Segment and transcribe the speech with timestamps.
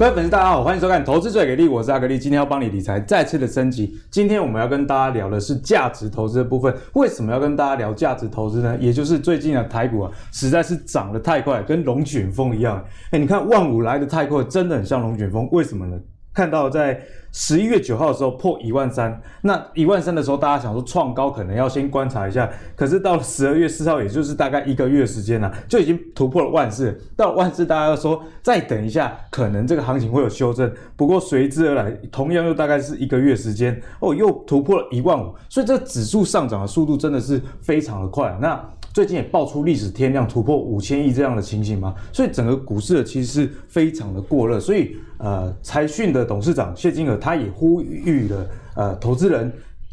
[0.00, 4.00] 各位粉丝，大家好，欢迎收看《投资最给力》，我是阿格力，今天要帮你理财再次的升级。
[4.10, 6.74] 今天我们要跟大家聊的是价值投资的部分。
[6.94, 8.74] 为什么要跟大家聊价值投资呢？
[8.80, 12.82] 也就是最近的台股啊，实在是涨得太快，跟龙卷风一样。
[13.10, 15.98] 哎，你看万五来得太快，真的很像龙卷风，为什么呢？
[16.40, 16.98] 看到在
[17.32, 26.98] 十一月九号的时候破一万三，那一万三的时候，大家想说创高可能要先观察一下，可是到十二月四号，也就是大概一个月时间了，就已经突破了万四。
[27.14, 30.72] 到万四，大家要说再等一下，可能这个行情会有修正。
[30.96, 38.34] 不过随之而来，同样又大概是一个月时间哦，又突破了一万五，所以这指数上涨的速度真的是非常的快。
[38.40, 38.58] 那
[38.92, 44.58] 最近也爆出历史天量突破五千亿这样的情形嘛，所以整个股市的其实是非常的过热。
[44.58, 49.52] 所以呃，财讯的董事长谢金河他也呼吁了呃投资人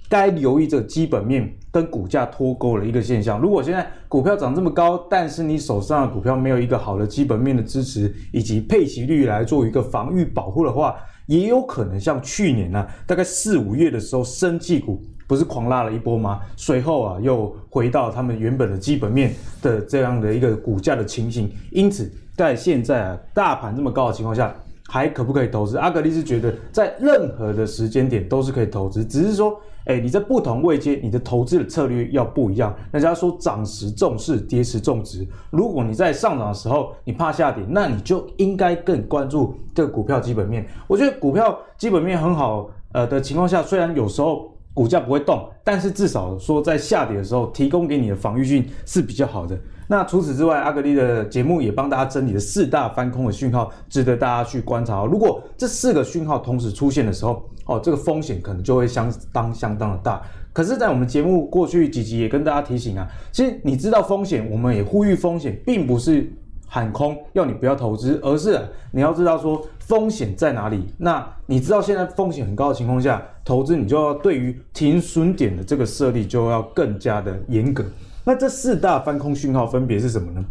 [0.10, 3.40] 该留意这基本面跟股价脱钩的一个现象。
[3.40, 10.96] 如果现在股票涨这么高，但是你手上的股票没有一个好的基本面的支持以及配息率来做一个防御保护的话，
[11.28, 15.04] 也有可能像去年呢、啊，大概四五月的时候，生技股。
[15.28, 16.40] 不是狂拉了一波吗？
[16.56, 21.52] 随后啊，又回到他们原本的基本面的这样的一个股价的情形。
[21.70, 24.56] 因此，在现在啊，大盘这么高的情况下，
[24.88, 25.78] 还可不可以投资？
[25.78, 32.74] 阿格力是觉得，在任何的时间点都是可以投资，只是说，哎，你在不同位阶，你的投资的策略要不一样。
[32.94, 35.28] 人家说涨时重视，跌时重值。
[35.50, 40.66] 如果你在上涨的时候，你怕下跌，那你就应该更关注这个股票基本面。
[40.88, 44.54] 我觉得股票基本面很好，呃的情况下，虽然有时候。
[44.78, 49.58] 股价不会动，但是至少说在下跌的时候，提供给你的防御性是比较好的。
[49.88, 55.04] 那除此之外，阿格力的节目也帮大家整理了四大翻空的讯号，值得大家去观察。
[55.04, 60.22] 如果这四个讯号同时出现的时候，哦，这个风险可能就会相当相当的大。
[60.54, 66.32] 可是，在我们节目过去几集也跟大家提醒啊，其实你知道风险，我们也呼吁风险，并不是。
[66.68, 68.62] 喊空要你不要投资，而是
[68.92, 70.86] 你要知道说风险在哪里。
[70.98, 77.84] 那你知道现在风险很高的情况下，投资你就要对于停损点的这个设立就要更加的严格。
[78.24, 80.44] 那这四大翻空讯号分别是什么呢？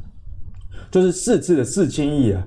[0.91, 2.43] 就是四次的四千亿啊。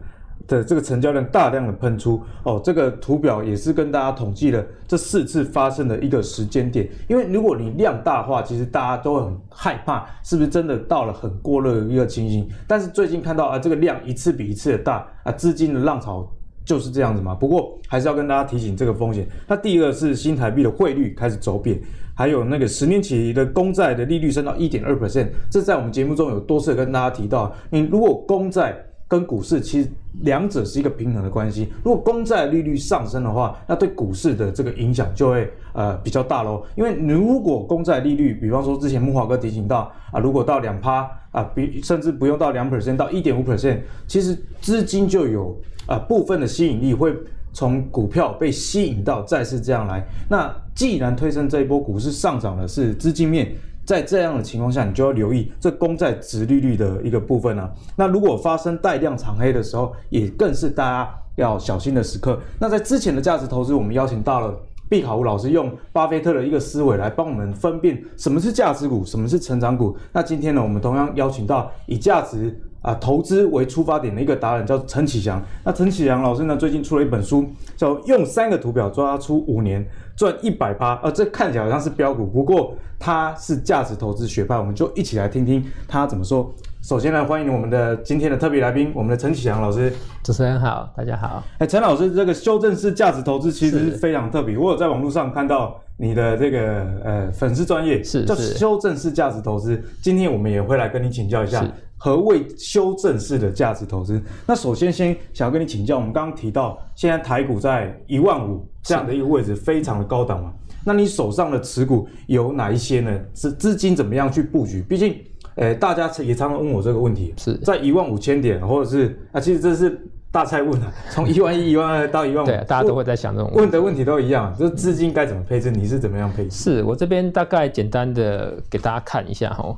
[0.48, 6.90] 的这个成交量大量的喷出哦，这个图表也是跟大家统计了这四次发生的一个时间点。
[7.08, 12.48] 因为如果你量大的话，其实大家都很害怕，是不是真的到了很过热的一个情形？
[12.68, 16.28] 但是最近看到啊，这个量一次比一次的大啊，资金的浪潮
[16.66, 17.36] 就是这样子嘛。
[17.36, 19.28] 不过还是要跟大家提醒这个风险。
[19.48, 21.80] 那第一个是新台币的汇率开始走贬，
[22.16, 27.54] 还有那个十年期的公债的利率升到一点二 percent，这在我们节目中有多次跟大家提到。
[27.70, 28.76] 你如果公债
[29.09, 29.90] 跟股市其实
[30.22, 31.68] 两者是一个平衡的关系。
[31.84, 36.64] 如果公债利率上升的话，那对股市的这个影响就会呃比较大喽。
[36.75, 47.12] 因为如果公债利率，比方说之前木华哥提醒到啊，如果到两趴啊，比甚至不用到两 percent 到一点五 percent，其实资金就有啊部分的吸引力会
[47.52, 50.06] 从股票被吸引到债市这样来。
[50.30, 53.52] 那既然推升这一波股市上涨的是资金面。
[53.90, 57.74] 在这样的情况下，你就要留意这公债值利率的一个部分啊。
[57.96, 62.40] 那如果发生带量长黑的时候，也更是大家要小心的时刻。
[62.60, 64.56] 那在之前的价值投资，我们邀请到了
[64.88, 69.98] 毕考吴老师，用巴菲特的一个思维来帮我们分辨什么是价值股，什么是成长股。
[70.14, 75.41] 那今天呢，我们同样邀请到以价值啊投资为出发点的一个达人，叫陈启祥。
[75.63, 77.45] 那陈启祥老师呢，最近出了一本书，
[77.75, 79.85] 叫《用三个图表抓出五年
[80.16, 82.73] 赚一百趴》，呃，这看起来好像是标股，不过。
[83.01, 86.53] 他是价值投资学派，我们就一起来听听他怎么说。
[86.81, 89.90] 首先来欢迎我们的今天的特别来宾，我们的陈启祥老师。
[90.22, 91.41] 主持人好，大家好。
[91.59, 94.57] 哎，陈老师，这个修正式价值投资其实是非常特别。
[94.57, 99.81] 我有在网络上看到你的这个呃粉丝专业，是叫修正式价值投资。
[100.01, 101.66] 今天我们也会来跟你请教一下，
[102.00, 104.20] 何谓修正式的价值投资？
[104.48, 110.54] 那首先先想要跟你请教，我们刚刚提到现在台股在一万五这样的一个位置，非常的高档嘛。
[110.86, 113.20] 那你手上的持股有哪一些呢？
[113.35, 114.82] 是资金怎么样去布局？
[114.82, 115.14] 毕竟，
[115.56, 120.02] 诶，大家也常常问我这个问题，是在一万五千点，或者是啊，其实这是
[120.32, 125.70] 大菜问啊，从一万一、一万二到一万五，对，大家都会在想这种问的问题都一样，就是资金该怎么配置？
[125.70, 126.52] 你是怎么样配置？
[126.52, 129.78] 是我这边大概简单的给大家看一下哈，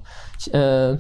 [0.54, 0.96] 呃，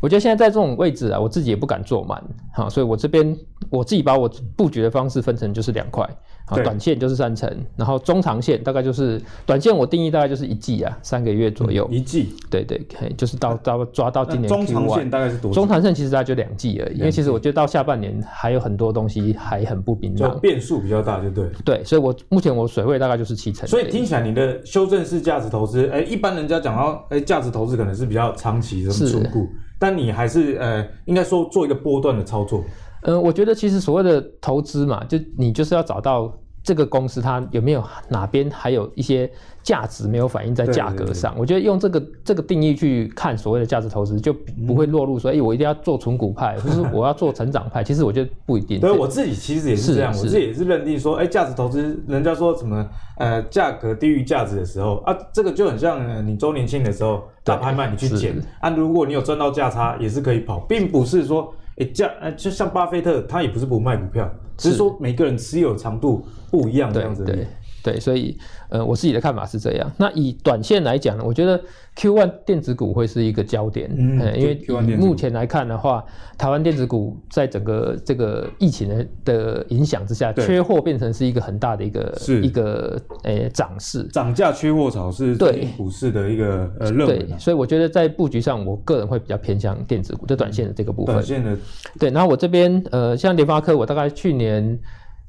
[0.00, 2.22] 我觉得现在在这种位置啊，我自己也不敢做满，
[2.54, 3.36] 啊，所以我这边
[3.70, 6.08] 我自己把我布局的方式分成就是两块。
[6.48, 11.88] 好，短线就是三成，然后中长线大概就是短线，我定义大概就是一季啊，三个月左右。
[11.90, 14.48] 嗯、一季，对对，可以，就是到到抓到今年。
[14.48, 15.52] 中长线大概是多？
[15.52, 21.50] 中长线其实大概就两季而已，因为其实我觉得到下半年还有很多东西还很不明朗，变数比较大，就对。
[21.64, 23.68] 对，所以我目前我水位大概就是七成。
[23.68, 29.48] 所以听起来你的修正式价值投资，哎，一般人家讲到哎价值投资可能是比较长期的存股，
[29.80, 32.62] 但你还是呃应该说做一个波段的操作。
[33.06, 36.32] 呃，我觉得其实所谓的投资嘛，就你就是要找到。
[36.66, 39.30] 这个公司它有没有哪边还有一些
[39.62, 41.32] 价值没有反映在价格上？
[41.38, 44.34] 我觉得用这个这个定义去看所谓的价值投资，就
[44.66, 47.84] 不会落入说，哎，我一定要做存股派， 或是我要做成长派。
[47.84, 48.80] 其实我觉得不一定。
[48.80, 52.84] 对，我自己其实也是这样，我自己也是认定说，哎，价值投资，人家说什么，
[53.18, 61.54] 呃，价格低于价值的时候啊，这个就很像你周年庆的时候大拍卖，你去捡啊，如果你有赚到价差，也是可以跑，并不是说。
[61.76, 67.24] 哎，价呃，就像巴菲特，他也不是不卖股票，只是说每个人持有长度不一样这样子。
[67.24, 67.46] 对对
[67.86, 68.36] 对，所以
[68.68, 69.88] 呃，我自己的看法是这样。
[69.96, 71.60] 那以短线来讲呢，我觉得
[71.96, 76.04] Q1 电子股会是一个焦点，嗯，因为目前来看的话，
[76.36, 87.18] 台湾电子股在整个这个疫情的的影响之下，缺货变成是一个很大的一个一个呃涨势，涨价缺货潮是对股市的一个呃热门。
[87.20, 91.14] 对，所以我觉得在布局上，我个人会比较偏向电子股，就短线的这个部分。
[91.14, 91.56] 短线的
[92.00, 94.76] 对，然后我这边呃，像联发科，我大概去年。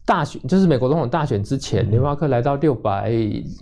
[0.07, 3.11] 大选就是美国总统大选之前，联发科来到六百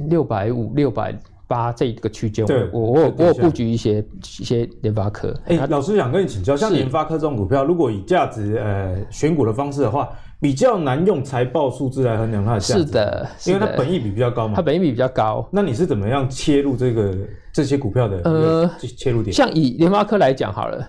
[0.07, 1.11] 六百五六百
[1.47, 3.97] 八这个区间，我我我我有布局一些
[4.39, 5.33] 一些联发科。
[5.47, 10.07] 哎、欸，老师想跟你请教，像联发科这种股票，如果以价值呃选股的方式的话，
[10.39, 12.81] 比较难用财报数字来衡量它的价值。
[12.81, 14.53] 是的，因为它本益比比较高嘛。
[14.55, 15.49] 它本益比比较高。
[15.51, 17.11] 那你是怎么样切入这个
[17.51, 19.33] 这些股票的呃切入点？
[19.33, 20.87] 像以联发科来讲好了。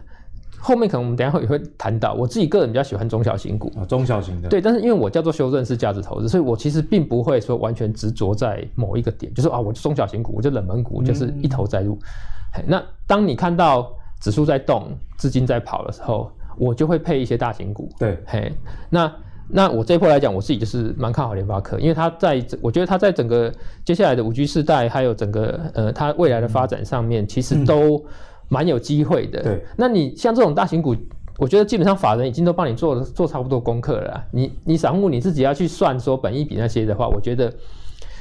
[0.59, 4.49] 后面可能我们等一下会也会谈到，我自己个人比较喜欢中小型股啊，中小型的。
[4.49, 11.99] 对，但是因为我叫做修正式价值投资，所以我其实并不会说完全执着在某一个点，就是啊，我中小型股，我就冷门股，就是一头栽入。
[12.57, 12.65] 嗯。
[12.67, 17.89] 那当你看到指数在动，资金在跑的时候，我就会配一些大型股。
[17.99, 18.53] 对，嘿，
[18.91, 19.13] 那
[19.49, 23.53] 那我这一波来讲，我自己就是蛮看好联发科，因为它在，我觉得它在整个
[23.85, 27.99] 接下来的五 G 世代，还有整个呃它未来的发展上面，其实都。
[27.99, 28.05] 嗯
[28.49, 29.43] 蛮有机会的。
[29.43, 30.95] 对，那你像这种大型股，
[31.39, 34.25] 我觉得基本上法人已经都帮你做做差不多功课了啦。
[34.33, 37.47] 你你散户你自己要去算说本益比那些的话，我觉得，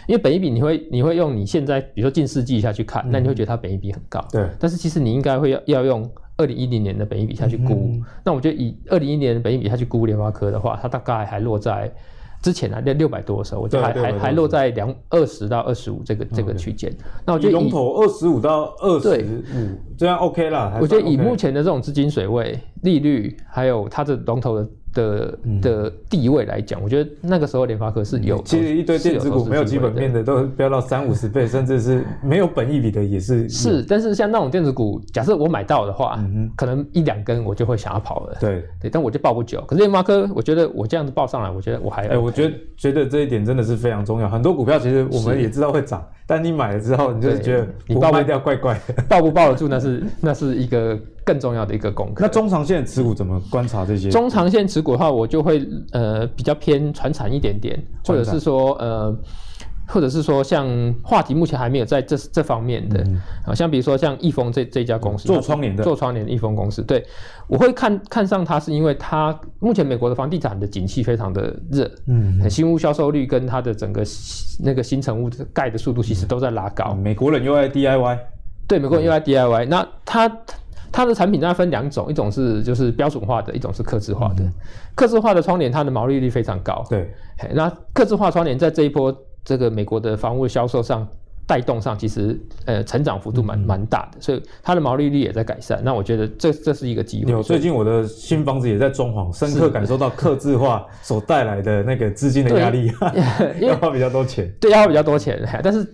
[0.08, 4.20] 因为本益比你会你会用你现在比如说近世纪下去看，那你会觉得它本益比很高。
[4.32, 7.74] 对，但是其实你应该会要要用二零一零年的本益比下去估。
[7.74, 11.92] 嗯、那我觉得以二零一零年的本益比下去估联发科的话，它大概还落在。
[12.46, 16.96] 之前啊，六六百多的时候，我就还还还落在两二十到二十五这个这个区间。
[17.26, 20.78] 那我觉得龙头二十五到二十五这样 OK 啦。
[20.80, 24.70] 我觉得以目前的这种资金水位、利率，还有它的龙头的。
[24.96, 33.48] 的的地位来讲，我觉得那个时候联发科是有，其实一堆电子股没有基本面的都飙到三五十倍，甚至是没有本益比的也是。
[33.48, 36.18] 是，但是像那种电子股，假设我买到的话，
[36.56, 38.38] 可能一两根我就会想要跑了。
[38.40, 39.62] 对对，但我就抱不久。
[39.68, 44.30] 可是联发科，我觉得我这样子抱上来，我觉得我还哎，我觉得觉得这一点真的是非常重要。
[44.30, 50.98] 很多股票其实我们也知道会涨，但你买了之后，你就觉得你抱不掉，怪怪的，抱不抱得住，那是那是一个。
[51.26, 52.22] 更重要的一个功课。
[52.22, 54.10] 那中长线持股怎么观察这些？
[54.10, 59.14] 中长线持股的话，我就会呃比较偏传产一点点，或者是说呃，
[59.88, 60.68] 或者是说像
[61.04, 63.04] 话题目前还没有在这这方面的，
[63.44, 67.04] 好、嗯、像比如说像易丰这这家公司做窗帘的，做窗帘的益丰公司，对，
[67.48, 74.04] 我会看看上它是因为它目前美国的房地产的景气非常的热，嗯，新屋销售率跟它的整个
[74.64, 76.92] 那个新成屋盖的速度其实都在拉高。
[76.92, 78.20] 嗯、美国人又爱 DIY，
[78.68, 80.32] 对，美国人又爱 DIY，、嗯、那它。
[80.96, 84.50] 它的产品大概分两种，一种是就是标准化的，一种是客制化的。
[84.96, 86.82] 客制化的窗帘，它的毛利率非常高。
[86.90, 87.14] 对，
[87.54, 91.06] 那客制化窗帘在这一波这个美国的房屋销售上
[91.46, 95.82] 带动上，其实呃成长幅度蛮蛮大的，所以它的毛利率也在改善。
[95.84, 97.32] 那我觉得这这是一个机会。
[97.34, 102.90] 有，最近我的新房子也在装潢，深刻感受到客制化所带来的那个资金的压力，
[103.60, 104.50] 要花比较多钱。
[104.62, 105.86] 对，要花比较多钱，但是。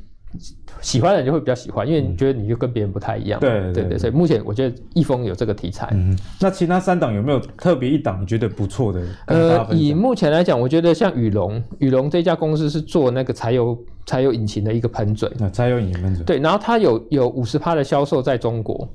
[0.81, 3.39] 喜欢的人就会比较喜欢，因为你觉得你就跟别人不太一样。
[3.39, 5.89] 对对对，对，所以目前我觉得易峰有这个题材。
[5.91, 9.01] 嗯，那其他三档有没有特别一档你觉得不错的？
[9.27, 15.29] 呃，以目前来讲，我觉得像宇龙，宇龙这家公司是做那个柴油柴油引擎的一个喷嘴。
[15.37, 16.23] 那柴油引擎喷嘴。
[16.23, 18.87] 对，然后它有有五十趴的销售在中国。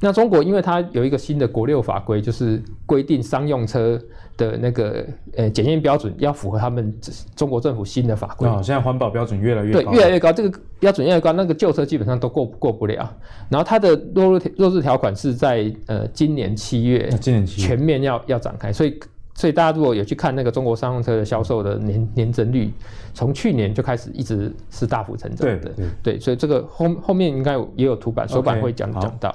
[0.00, 4.00] 那中国因为它有一个新的国六法规，就是规定商用车
[4.36, 5.04] 的那个
[5.36, 6.94] 呃检验标准要符合他们
[7.34, 8.48] 中国政府新的法规。
[8.48, 9.90] 哦，现在环保标准越来越高。
[9.90, 13.12] 对，越来越高，这个标准越来越高，那个旧车基本上都过过不了。
[13.48, 18.72] 然后它的落日落日条款是在呃今年七月，今年七月全面要要展开。
[18.72, 19.00] 所以
[19.34, 22.72] 所以大家如果有去看那个中国商用车的销售的年年增率，
[23.14, 25.56] 从去年就开始一直是大幅成长的。
[25.56, 29.34] 对对，对，所以这个后后面应该也有图版手版会讲讲到。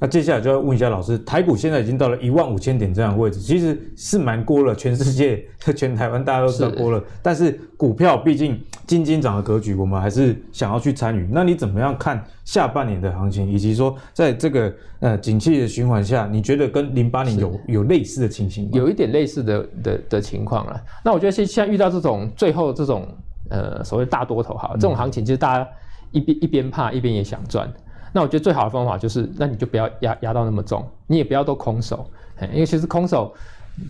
[0.00, 5.42] 那接下来就要问一下老师，台股现在已经到了一万五千点这样的位置，其实是蛮过了，全世界、
[5.76, 6.98] 全台湾大家都知道过了。
[6.98, 11.28] 是但是股票毕竟金金涨的格局，我们还是想要去参与。
[11.32, 18.70] 那你怎么样看下半年的行情，以及说在这个呃景气的循环下，你觉得跟零八年有有类似的情形吗？
[18.74, 20.82] 有一点类似的的的情况了。
[21.04, 23.06] 那我觉得现现在遇到这种最后这种
[23.48, 25.68] 呃所谓大多头哈，这种行情其实大家
[26.10, 27.72] 一边一边怕，一边也想赚。
[28.16, 32.08] 那我觉得最好的方法就是，那你就不要压压到那么重，你也不要都空手，
[32.52, 33.34] 因为其实空手，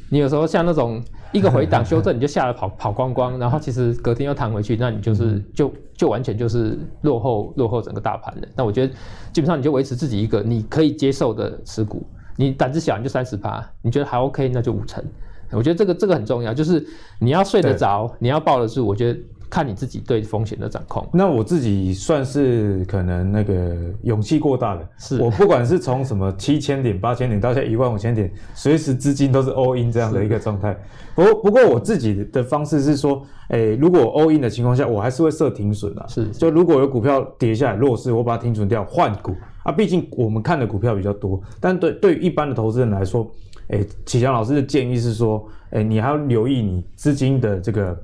[0.08, 8.48] 你有时候像那种一个回档 修正，你就下来跑跑光光，然后其实隔天又弹回去，那你就是就就完全就是落后落后整个大盘了。
[8.56, 8.94] 那我觉得
[9.30, 12.02] 基本上你就维持自己一个你可以接受的持股，
[12.34, 15.04] 你胆子小你就三十趴，你觉得还 OK 那就五成。
[15.50, 16.82] 我觉得这个这个很重要，就是
[17.18, 19.20] 你要睡得着，你要抱得住，我觉得。
[19.54, 21.08] 看你自己对风险的掌控。
[21.12, 24.82] 那我自己算是可能那个勇气过大了。
[24.98, 30.76] 是我不管是从什么七千点、八千点到现在一万五千点，随时资金都是 all in 这样的一个状态。
[31.14, 36.04] 不过不过我自己的方式是说，诶、欸，如果 all in 的情况下，我还是会设停损的。
[36.08, 39.70] 是，就如果有股票跌下来弱势，我把它停损掉，换股啊。
[39.70, 43.30] 毕竟我们看的股票比较多，但对对于一般的投资人来说，
[43.68, 47.96] 哎、欸，启强老师的建议是说，哎、欸，你还要留意你资金的这个。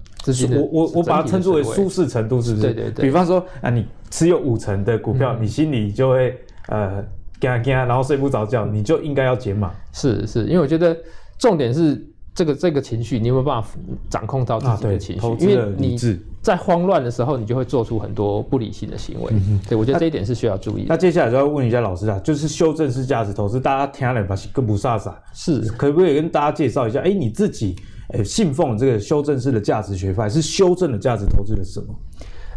[0.53, 2.63] 我我我把它称作为舒适程度，是不是？
[2.63, 3.05] 对对对。
[3.05, 7.03] 比方说啊，你持有五成的股票，嗯、你心里就会呃
[7.41, 9.73] 惊惊，然后睡不着觉，你就应该要减码。
[9.93, 10.97] 是是，因为我觉得
[11.39, 13.69] 重点是这个这个情绪，你有没有办法
[14.11, 15.27] 掌控到自己的情绪？
[15.27, 15.97] 啊、因为你
[16.43, 19.33] 在慌乱的时候，你就会做出很多不理性的行为。
[19.33, 20.87] 嗯、对，我觉得这一点是需要注意的。
[20.89, 25.15] 那接下来就要问一下老师啊，就是修正式价值投资，大家听了把更不飒飒。
[25.33, 27.01] 是，可不可以跟大家介绍一下？
[27.01, 27.75] 哎，你自己。
[28.13, 31.95] 诶，信奉这个修正式的价值学派，是修正的价值投资的什么？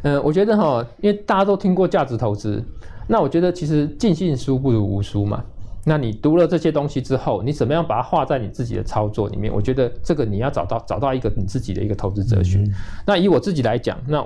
[0.04, 2.64] 呃，我觉得哈，因为大家都听过价值投资，
[3.08, 5.44] 那我觉得其实尽信书不如无书嘛。
[5.86, 9.54] 那你读了这些东西之后，你怎么样把它画在你自己的操作里面？
[9.54, 12.60] 我觉得这个你要找到找到一个你自己的一个投资哲学。
[12.60, 12.74] 嗯、
[13.06, 14.26] 那以我自己来讲，那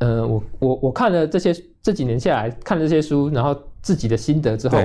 [0.00, 4.78] 呃，我我我看了这些这几年下来看了这些书，然后自己的心得之后，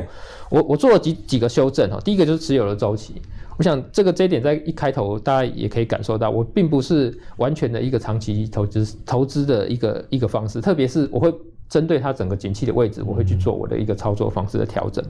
[0.50, 2.00] 我我做了几几个修正哈。
[2.04, 3.22] 第一个就是持有的周期。
[3.56, 11.32] 我想这个这一点在一开头大家也可以感受到，我并不是完全的一个长期投资投资的一个一个方式，特别是我会
[11.70, 15.06] 针对它整个景气的位置，我会去做我的一个操作方式的调整。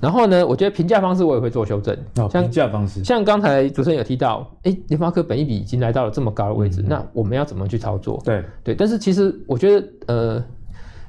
[0.00, 1.96] 然后呢，我觉得评价方式我也会做修正。
[2.16, 8.20] 哦，评价方式，像刚才主持人有提到，哎，联发科本一比已经来到了这么高的位置，嗯、那我们要怎么去操作？
[8.24, 10.44] 对对，但是其实我觉得，呃。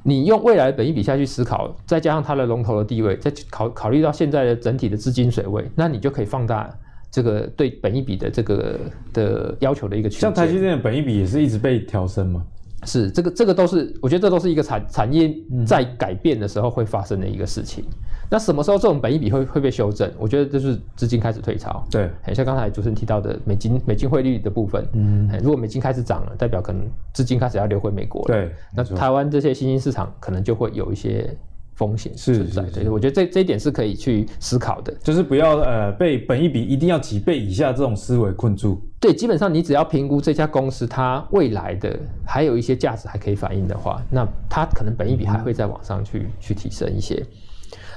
[0.08, 6.70] 你用未来的本益比下去思考，再加上它的龙头的地位，再考考虑到现在的整体的资金水位，那你就可以放大
[7.10, 8.80] 这个对本益比的这个
[9.12, 10.22] 的要求的一个区间。
[10.22, 12.46] 像台积电的本益比也是一直被调升吗？
[12.84, 15.34] 是，这个这个都是，我觉得这都是一个产产业
[15.66, 17.84] 在改变的时候会发生的一个事情。
[17.84, 20.12] 嗯那什么时候这种本益比会会被修正？
[20.18, 21.84] 我觉得就是资金开始退潮。
[21.92, 26.82] 对，像刚才主持人提到的美金美金汇率的部分，嗯，如果美金开始涨了，代表可能
[27.14, 28.28] 资金开始要流回美国了。
[28.28, 31.36] 对，那台湾这些新兴市场可能就会有一些
[31.76, 32.64] 风险存在。
[32.64, 38.82] 对，我觉得这这一点是可以去思考的，就是不要呃被本益比一定要几倍以下这种思维困住。
[39.00, 47.24] 对，基本上你只要评估这家公司它未来的还有一些价值还可以反映的话，那它可能本益比还会再往上去、嗯、去提升一些。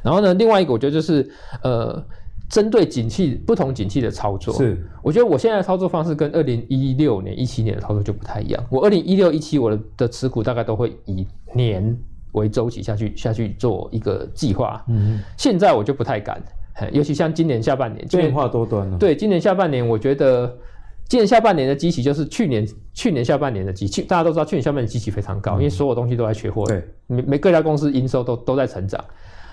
[0.02, 1.28] 然后呢，另外一个我觉得就是，
[1.62, 2.02] 呃，
[2.48, 8.64] 针对景气不同景气的操作，是，我觉得我现在的操作方式跟二零一六年、一七年的操作就不太一样。
[8.70, 11.96] 我二零一六、一七我的的持股大概都会以年
[12.32, 14.82] 为周期下去下去做一个计划。
[14.88, 16.42] 嗯哼，现在我就不太敢，
[16.92, 18.96] 尤其像今年下半年变化多端了。
[18.96, 20.56] 对，今年下半年我觉得，
[21.08, 29.04] 今年下半年的基期就是去年去年下半年的基期，大家都知道去年下半年基期非常高，嗯、因为所有东西都在缺货，对，每每各家公司营收都都在成长。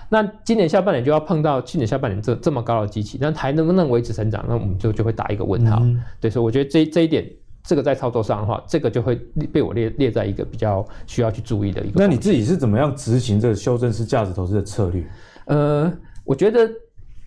[0.08, 4.44] 那今年下半年就要碰到去年下半年这这么高的机器，那还能不能维持成长？
[4.48, 5.80] 那我们就就会打一个问号。
[5.82, 7.28] 嗯、对，所以我觉得这这一点，
[7.64, 9.16] 这个在操作上的话，这个就会
[9.52, 11.94] 被我列列在一个比较需要去注意的一个。
[11.96, 15.04] 那你自己是怎么样执行这个修正式价值投资的策略？
[15.46, 15.92] 呃，
[16.24, 16.70] 我觉得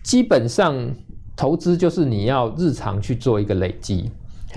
[0.02, 0.74] 基本上
[1.36, 4.10] 投资就是你要日常去做一个累积。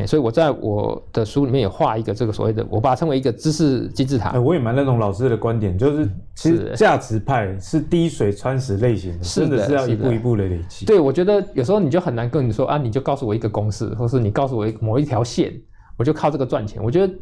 [0.07, 4.31] 所以我在我的书里面也画一个这个所谓的，我把它称为一个知识金字塔。
[4.31, 10.87] 欸、我也蛮认同老师的观点，就是其实价值派是滴水穿石类型的，真的是要一步一步的累积。
[10.87, 15.53] 对，我觉得有时候你就很难跟你说啊，你就告诉我一个公式，或是你告诉我某一条线，
[15.95, 16.83] 我就靠这个赚钱。
[16.83, 17.13] 我觉得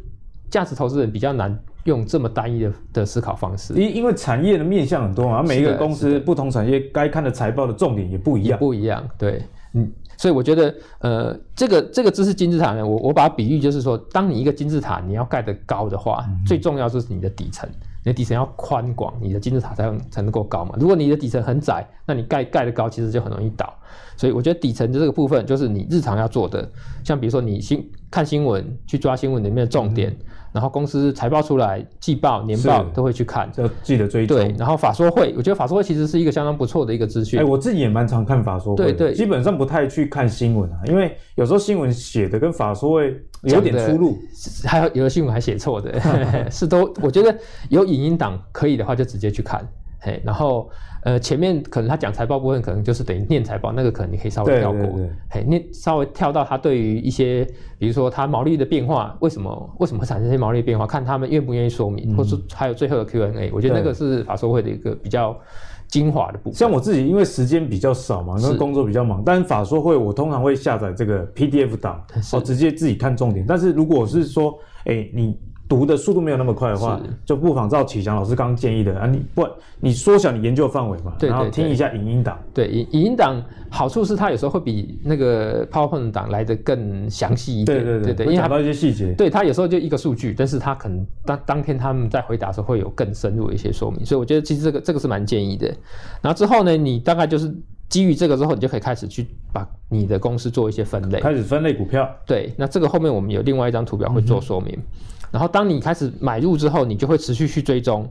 [0.48, 9.06] 价值投资人比较难用这么单一的的思考方式，因因为产业的面向很多嘛，每一个公司不同产业该看的财报的重点也不一样，不一样。
[9.18, 9.42] 对，
[9.74, 17.68] 嗯，所以我觉得，呃，这个这个知识金字塔呢，我我把它比喻就是说，当你一个金字塔你要盖得高的话，嗯、最重要就是你的底层，
[18.04, 20.74] 你的底层要宽广，你的金字塔才才能够高嘛。
[20.78, 23.72] 如果你的底层很窄，那你盖盖得高，其实就很容易倒。
[24.16, 26.70] 所以我觉得底层的这个部分，就是你日常要做的，
[27.02, 30.10] 像比如说你新看新闻，去抓新闻里面的重点。
[30.10, 34.36] 嗯然后公司财报出来，季报、年报都会去看，要记得追踪。
[34.36, 37.40] 对，然后法说会，我觉得法说会其实是一个相当不错的一个资讯。
[37.40, 44.16] 哎，我自己也蛮常看法说会，对对，基本上不太去看新闻啊，因为有时候新闻写的跟法说会有点出入，
[44.64, 45.98] 还有有的新闻还写错的，
[46.50, 46.92] 是都。
[47.00, 47.34] 我觉得
[47.70, 49.66] 有影音档可以的话，就直接去看。
[50.04, 50.68] 嘿，然后
[51.04, 54.80] 呃，前面可能他讲财报部分，可能就是等于念财报，那个可能你可以稍微跳过。
[54.80, 57.46] 对对对嘿，念稍微跳到他对于一些，
[57.78, 65.38] 比如说他毛利的变化，为什么为什么会产生这些毛利变化，看他们愿不愿意说明，嗯、或是还有最后的 Q&A，我觉得那个是法说会的一个比较
[65.86, 66.54] 精华的部分。
[66.54, 73.44] 像我自己，因为时间比较少嘛，因为工作比较忙，但是法说会我通常会下载这个 PDF 档， 哦，直接自己看重点。
[73.46, 75.38] 但是如果是说，哎，你。
[75.72, 79.48] 读的速度没有那么快的话，就不妨照启强老师刚刚建议的啊，你不，
[79.80, 82.38] 你缩小你研究范围嘛，对对对，然后听一下影音档。
[82.52, 87.78] 对，影影音档好处是它有时候会比那个 PowerPoint 档来的更详细一点。
[87.78, 89.14] 对对对，对对，因为讲到一些细节。
[89.14, 95.68] 对，它有时候就一个数据，但是它可能当当天他们在回答的时候会有更深入的一些说明，所以我觉得其实这个这个是蛮建议的。
[96.20, 97.50] 然后之后呢，你大概就是
[97.88, 102.06] 基于这个之后，你就可以开始去把你的公司做一些分类，开始分类股票。
[102.26, 104.74] 对，那这个后面我们有另外一张图表会做说明。
[104.76, 104.82] 嗯
[105.32, 108.06] 然后当你开始买入之后，你就会持续去追踪，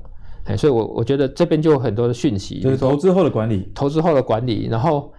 [0.46, 5.14] 哎，所以我我觉得这边就有很多的讯息，就是投资后的管理，投资后的管理，然后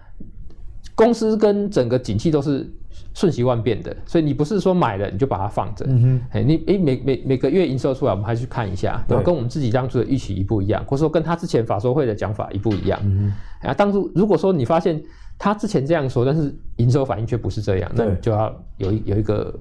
[0.95, 2.69] 公司跟整个景气都是
[3.13, 15.01] 瞬息万变的，所以你不是说买了你就把它放着，嗯哼，哎，你哎每每每个月营收出来，我们还去看一下，然后跟我们自己当初的预期一不一样，或者说跟他之前法说会的讲法一不一样，嗯哼，啊，当初如果说你发现
[15.39, 19.57] 他之前这样说，但是营收反应却不是这样，那你就要有一有一个。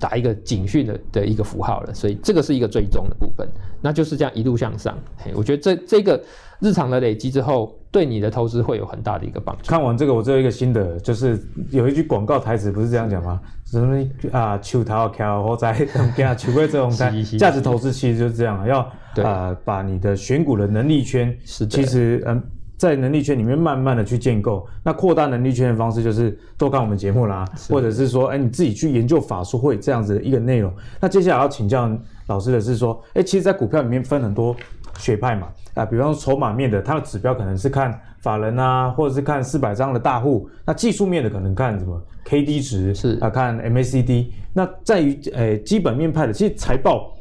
[0.00, 3.46] 打一个警讯的的一个符号了，所以这个是一个追踪的部分，
[3.82, 4.98] 那就是这样一路向上。
[5.18, 6.20] 嘿，我觉得这这个
[6.58, 9.70] 日常的累积之后，对你的投资会有很大的一个帮助。
[9.70, 11.38] 看完这个，我最后一个心得就是
[11.70, 13.38] 有一句广告台词不是这样讲吗？
[13.66, 15.72] 什么啊，求桃跳或在
[16.16, 18.80] 给他求贵这种在价值投资其实就是这样，要
[19.22, 22.42] 啊把你的选股的能力圈是其实嗯。
[22.80, 30.72] 在能力圈里面慢慢的去建构，那扩大能力圈的方式就是多看我们节目啦，或者是说，哎，你自己去研究法术会这样子的一个内容。
[30.98, 31.94] 那接下来要请教
[32.28, 34.56] 老师的是说，哎，其实，在股票里面分很多
[34.96, 44.32] 学派嘛，啊，比方说筹码面的，它的指标可能是看法人啊，或者是看四百张的大户，那技术面的可能看什么 K D 值，是啊，看 M A C D。
[44.54, 47.14] 那在于，呃，基本面派的，其实财报。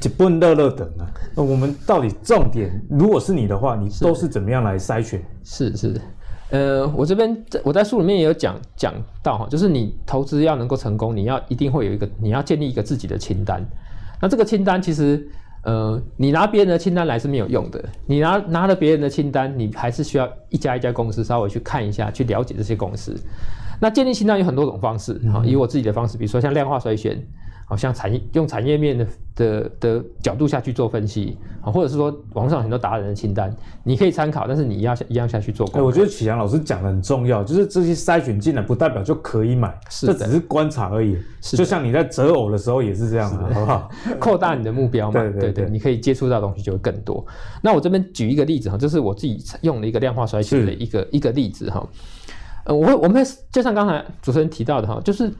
[0.00, 1.04] 就不能乐乐等啊！
[1.36, 5.22] 那我们到底重点，如果是你的话，你都是怎么样来筛选？
[5.44, 6.00] 是是，
[6.50, 13.62] 呃，我这边在我在书里面也有讲讲到哈，就是你投资要能够成功，你要一定会有一个，你要建立一个自己的清单。
[14.22, 15.28] 那这个清单其实，
[15.64, 17.84] 呃，你拿别人的清单来是没有用的。
[18.06, 23.14] 你拿拿了别人的清单，你还是需要一家一家公司稍微去看一下，去了解这些公司。
[23.80, 27.22] 那建立清单有很多种方式哈，以我自己的方式，比如说像量化筛选。
[27.66, 35.66] 好像产业用产业面的的的角度下去做分析啊，或者是说网上很多达人的清单，你可以参考，但是你要一样下去做。
[35.72, 41.16] 哎，我觉得启阳老师讲的很重要，就是这些筛选进来不代表就可以买，是的，这只是观察而已。
[41.40, 43.90] 是，就像你在择偶的时候也是这样的，好不好？
[44.20, 47.24] 扩大你的目标嘛，对对对，对对对，你可以接触到的东西就会更多。
[47.62, 51.86] 那我这边举一个例子哈，这是我自己用的一个量化筛选的一个一个例子哈。
[52.66, 55.32] 呃，我会我们就像刚才主持人提到的哈，就是。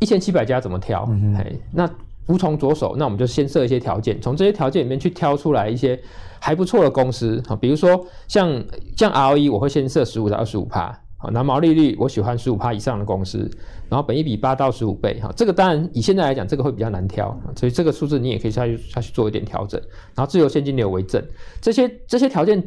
[0.00, 1.06] 一千七百家怎么挑？
[1.10, 1.88] 嗯、嘿，那
[2.26, 6.00] 无从着手，那我们就先设一些条件，从这些条件里面去挑出来一些
[6.38, 8.64] 还不错的公司啊，比如说像
[8.96, 13.50] 像 ROE，我会先设十五到二十五趴，好，那毛利率我喜欢十五趴以上的公司，
[13.88, 19.80] 然后本一比八到十五倍，哈，这个当然以现在来讲，这个会比较难挑，所以这个数字你也可以下去下去做一点调整，
[20.14, 21.22] 然后自由现金流为正，
[21.60, 22.62] 这些这些条件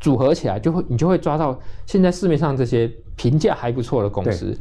[0.00, 4.58] 组合起来，就会你就会抓到现在市面上这些评价还不错的公司。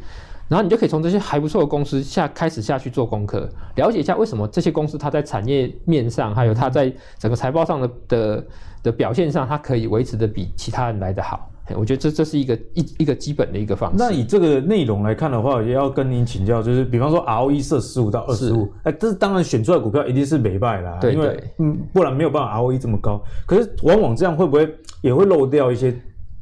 [0.48, 8.46] 然后你就可以从这些还不错的公司下开始下去做功课，了解一下为什么这些公司它在产业面上，还有它在整个财报上的的
[8.84, 11.50] 的表现上，它可以维持的比其他人来的好。
[11.78, 13.96] 我觉得这这是一个一一个基本的一个方式。
[13.98, 23.24] 那以这个内容来看的话，也要跟您请教，就是比方说 ROE 设十五到二十五，哎，这是当然选出来的股票一定是没败啦，对对，因为嗯，不然没有办法 ROE 这么高。
[23.48, 25.98] 可是往往这样会不会也会漏掉一些？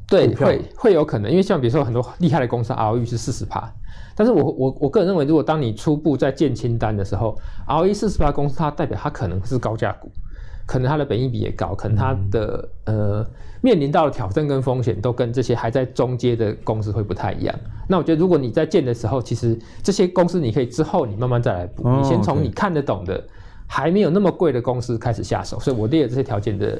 [0.07, 3.71] 对，会会有可能，因为像比如说很多厉害的公司 ROE 是四十趴。
[4.21, 7.35] 但是我我我个人认为，如果当你初步在建清单的时候
[7.67, 10.11] ，ROE 四十八公司，它代表它可能是高价股，
[10.67, 13.27] 可能它的本益比也高，可能它的、嗯、呃
[13.63, 17.55] 面临到的挑战跟风险都跟这些还在中阶的公司会不太一样。
[17.89, 23.23] 那我觉得如果你在建的时候，其实这些公司你可以之后你慢慢再来补，哦、你先从你看得懂的、
[23.65, 25.59] 还没有那么贵的公司开始下手。
[25.59, 26.79] 所以我列了这些条件的。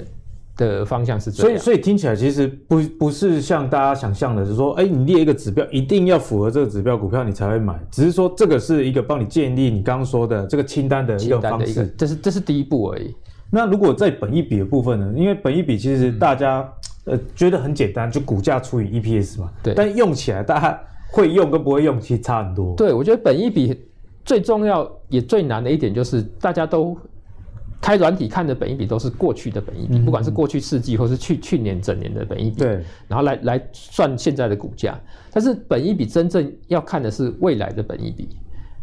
[0.67, 13.13] 的方向是这样，所以所以听起来其实不不是像大家想象的，是说，哎、欸，你列一个指标，一定要符合这个指标股票你才会买，只是说这个是一个帮你建立你刚刚说的这个清单的一个方式，这是这是第一步而已。
[13.49, 15.13] 那如果在本一笔的部分呢？
[15.15, 16.61] 因为本一笔其实大家、
[17.05, 19.73] 嗯、呃觉得很简单，就股价除以 EPS 嘛，对。
[19.73, 20.79] 但用起来大家
[21.11, 22.75] 会用跟不会用其实差很多。
[22.75, 23.77] 对，我觉得本一笔
[24.23, 26.97] 最重要也最难的一点就是大家都。
[27.81, 34.97] 开软体看的本益比都是过去的本益比，不管是过去四季或是去去年整年的本益比，对，然后来来算现在的股价。
[35.31, 38.29] 但是本益比真正要看的是未来的本益比。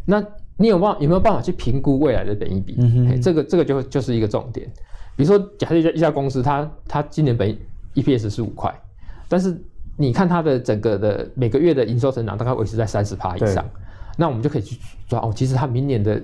[0.05, 0.21] 那
[0.57, 2.75] 你有办有没有办法去评估未来的本益比？
[2.77, 4.69] 嗯，这个这个就就是一个重点。
[5.15, 7.57] 比如说，假设一家一家公司，它它今年本
[7.95, 8.69] EPS 是五块，
[9.29, 9.57] 但是
[9.95, 13.65] 你看它的整个的每个月的营收成长大概维持在三十趴以上，
[14.17, 16.21] 那我们就可以去抓哦，其实它明年的。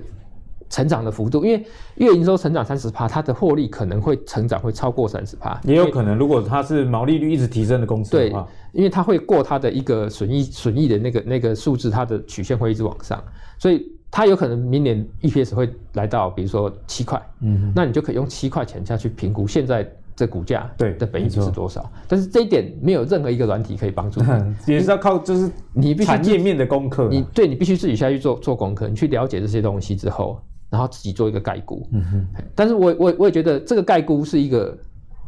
[0.68, 1.64] 成长的幅度，因为
[1.96, 13.22] 月营收成长三十趴，它的获利可能会成长会超过三十趴，也有可能，如果它是毛利率一直提升的公司的话，对，因为它会过它的一个损益损益的那个那个数字，它的曲线会一直往上，
[13.58, 24.26] 所以它有可能明年 EPS 会来到比如说七块，嗯，那你就可以用七块钱下去评估现在这股价对的本益比是多少，但是这一点没有任何一个软体可以帮助你，
[24.74, 30.40] 也是要靠就是你必须产业面的功课，你对你必须自己下去做做功课，你去了解这些东西之后。
[30.68, 34.78] 然后自己做一个概估，嗯哼，但是我我我也觉得这个概估是一个，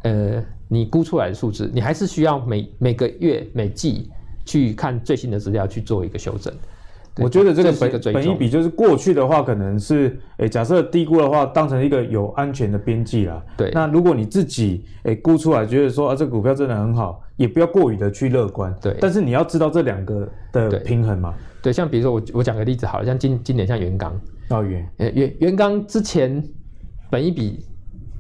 [0.03, 4.11] 呃，你估出来的数字，你还是需要每每个月每季
[4.45, 6.53] 去看最新的资料去做一个修正。
[7.21, 13.43] 我觉得这个本这个本一比就是过去的话，可能是，诶，假设低估的话，当成一个有安全的边际啦。
[13.57, 18.73] 对，那如果你自己诶估出来，觉得说啊，这个股票真的很好，也不要过于的去乐观。
[18.81, 21.35] 对，但是你要知道这两个的平衡嘛。
[21.61, 24.13] 对，对像比如说我我讲个例子好了，像今今年像元钢。
[24.49, 26.43] 到元，呃，元元刚之前
[27.11, 27.65] 本一笔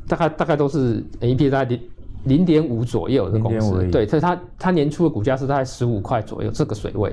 [0.06, 1.80] 大概大概都是 EPS 大概零
[2.24, 7.12] 零点五左右的公司，对，所以它它年初的股价是大概十五块左右这个水位，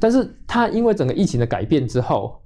[0.00, 2.39] 但是它因为整个疫情的改变之后。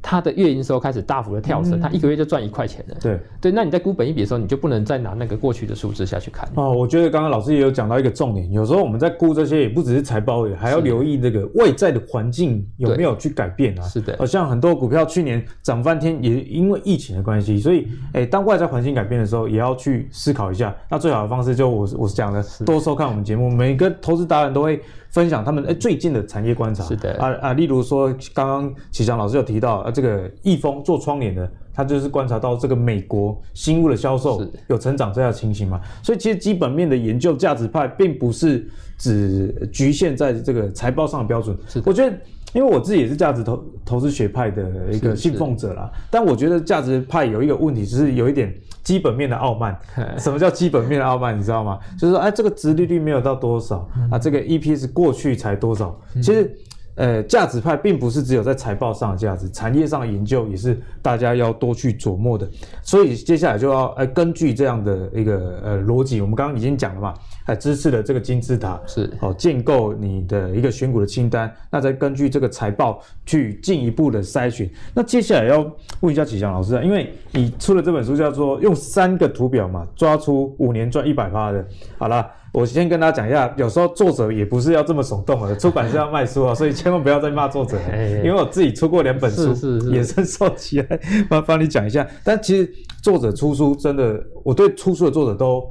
[0.00, 2.96] 它的月营收开始大幅的跳升，它、嗯、一个月就赚一块钱了。
[3.00, 6.48] 对对，那你在估本益比的时候，你就不能再拿那个过去的数字下去看。
[6.54, 13.82] 哦，我觉得刚刚老师也有讲到一个重点，有时候我们在估这些也不只是财报还要留意这个外在的环境有没有去改变啊。
[13.82, 20.74] 是的，好像很多股票去年涨翻天，也因为疫情的关系，所以哎、欸，当外在环境改变的时候，也要去思考一下。
[20.88, 24.80] 那最好的方式就我我是讲的，多收看我们节目，每个投资达人都会。
[25.10, 26.84] 分享他们哎最近的产业观察。
[26.84, 27.14] 是的。
[27.18, 38.68] 啊啊，例如说刚刚启强老师有提到啊，这个易丰做窗帘的，他就是观察到这个美国新屋的销售有成长这样的情形嘛，所以其实基本面的研究价值派并不是
[38.98, 41.56] 只局限在这个财报上的标准。
[41.68, 42.16] 是，我觉得
[42.54, 48.54] 因为我自己也是价值投投资学派的一个信奉者啦，但我觉得价值派有一个问题，就是有一点。
[48.84, 49.78] 基本面的傲慢，
[50.16, 51.38] 什么叫基本面的傲慢？
[51.38, 51.78] 你知道吗？
[51.98, 56.50] 就是说，哎，这个值利率没有到多少啊，这个 EPS 过去才多少，其实。
[56.98, 62.46] 呃，价值派并不是只有在财报上的价值，产业上的研究也是大家要多去琢磨的。
[62.82, 67.14] 所以接下来就要呃根据这样的一个呃逻辑，我们刚刚已经讲了嘛，
[67.46, 74.68] 呃，支持了这个金字塔是好、哦、建构你的一个选股的清单，那再根据这个财报去进一步的筛选。
[74.92, 75.64] 那接下来要
[76.00, 81.64] 问一下启祥老师啊，因为你出了这本书叫做用三个图表嘛，抓出五年赚一百趴的，
[81.96, 82.28] 好了。
[82.52, 87.78] 我先跟大家讲一下，有时候作者也不是要这么耸动的， 出版社要卖书啊，所以千万不要再骂作者，
[88.24, 89.54] 因为我自己出过两本书，
[89.90, 92.06] 也是受起来，帮帮你讲一下。
[92.24, 95.62] 但其实作者出书真的，我对出书的作者都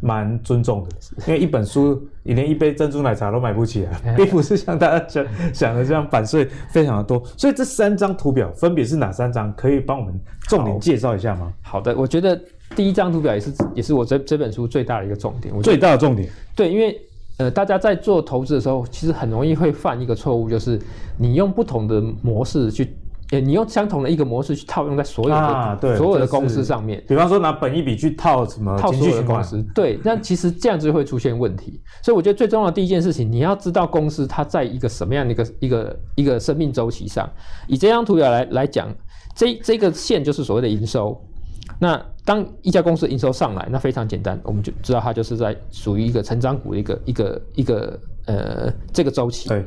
[0.00, 0.90] 蛮尊重的，
[1.26, 7.22] 因为一本书你连一杯珍珠奶茶都买不起啊，并不是像大家想想的这样版税非常的多。
[7.36, 9.50] 所以这三张图表分别是哪三张？
[9.54, 10.14] 可以帮我们
[10.48, 11.50] 重点介绍一下吗？
[11.62, 12.38] 好，好的，我觉得。
[12.74, 16.28] 第一张图表也是也是我这这本书最大的一个重点，最大的重点。
[16.54, 17.00] 对，因为
[17.38, 20.80] 呃，大家在做投资的时候，其实很容易会犯一个错误，就是
[21.18, 22.96] 你用不同的模式去，
[23.30, 27.04] 呃，你用相同的一个模式去套用在所有的、啊、所有的公司上面。
[27.06, 28.74] 比方说拿本一笔去套什么？
[28.78, 29.62] 套所有的公司。
[29.74, 31.78] 对，那其实这样子会出现问题。
[32.02, 37.30] 所以我觉得最重要的第一件事情，你要知道公司它在一个什么样的一个一个一个生命周期上。
[37.68, 38.88] 以这张图表来来讲，
[39.34, 41.14] 这这个线就是所谓的营收。
[41.78, 49.48] 那当一家公司营收上来，那非常简单，我们就知道它就是在属于一个成长股的一个一个一个呃这个周期。
[49.48, 49.64] 对。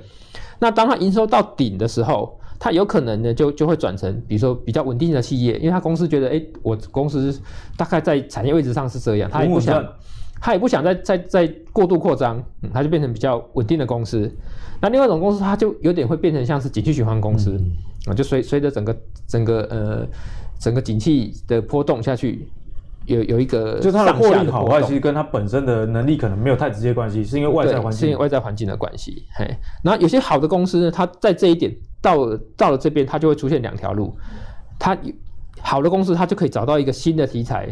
[0.60, 7.34] 那当它营收到顶的时候，它有可能呢就就会转成，比如说比较稳定的企业，因为它公司觉得，哎、欸，我公司
[7.78, 9.86] 大概在产业位置上是这样，它也不想，
[10.42, 14.30] 它也不想再再再过度扩张，嗯，他就变成比较稳定的公司。
[14.82, 17.52] 那另外一种公司，它就有点会变成像是景气循环公司，
[18.08, 20.08] 啊、嗯，就随随着整个整个呃
[20.60, 22.48] 整个景气的波动下去。
[23.06, 29.26] 有有一个，就它的获利好坏，其实跟它本身的能力可能没有太直接关系，是因为外在环境，是因为外在环境的关系。
[29.34, 29.48] 嘿，
[29.84, 34.16] 然后有些好的公司呢，它在这一点到了到了这边，它就会出现两条路。
[34.78, 34.96] 它
[35.60, 37.68] 好的公司，它就可以找到一个新的题材，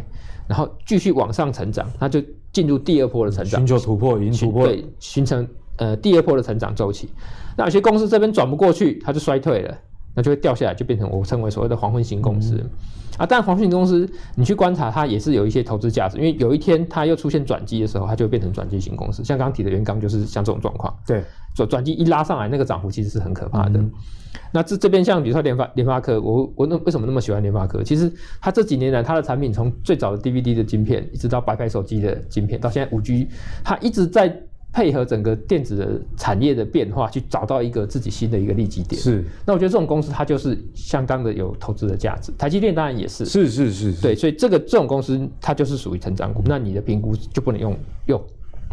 [0.47, 2.19] 然后继续往上成长，它就
[2.51, 7.09] 进入第二波的成长，寻求突破，已经突破，对，形成呃第二波的成长周期。
[7.55, 9.77] 那有些公司这边转不过去，它就衰退了。
[10.17, 12.69] 那就会掉下来，就变成我称为所谓的黄昏型公司、嗯、
[13.19, 13.25] 啊。
[13.27, 19.23] 但黄昏型公司，你去观察它也是有一些投资价值，因为有一天它又出现转机的时候，它就会变成转机型公司。
[19.23, 20.91] 像刚刚提的元刚就是像这种状况。
[21.05, 23.79] 对，转转机一拉上来，那个涨幅其实是很可怕的。
[23.79, 23.91] 嗯、
[24.51, 27.83] 那这这边像比如说联发联发科，我我那为什么那么喜欢联发科？
[27.83, 33.27] 其实它这几年来，它的产品从最早的 DVD 的晶片，一直到白牌手机的晶片，到现在五 G，
[33.63, 34.35] 它一直在。
[34.77, 39.01] 配合整个电子的产业的变化，去找到一个自己新的一个利基点。
[39.01, 42.31] 是，那我觉得这种公司它就是相当的有投资的价值。
[42.37, 43.25] 台积电当然也是。
[43.25, 44.01] 是是是，是。
[44.03, 46.43] 对，所以这个这种公司它就是属于成长股。
[46.45, 48.23] 那你的评估就不能用用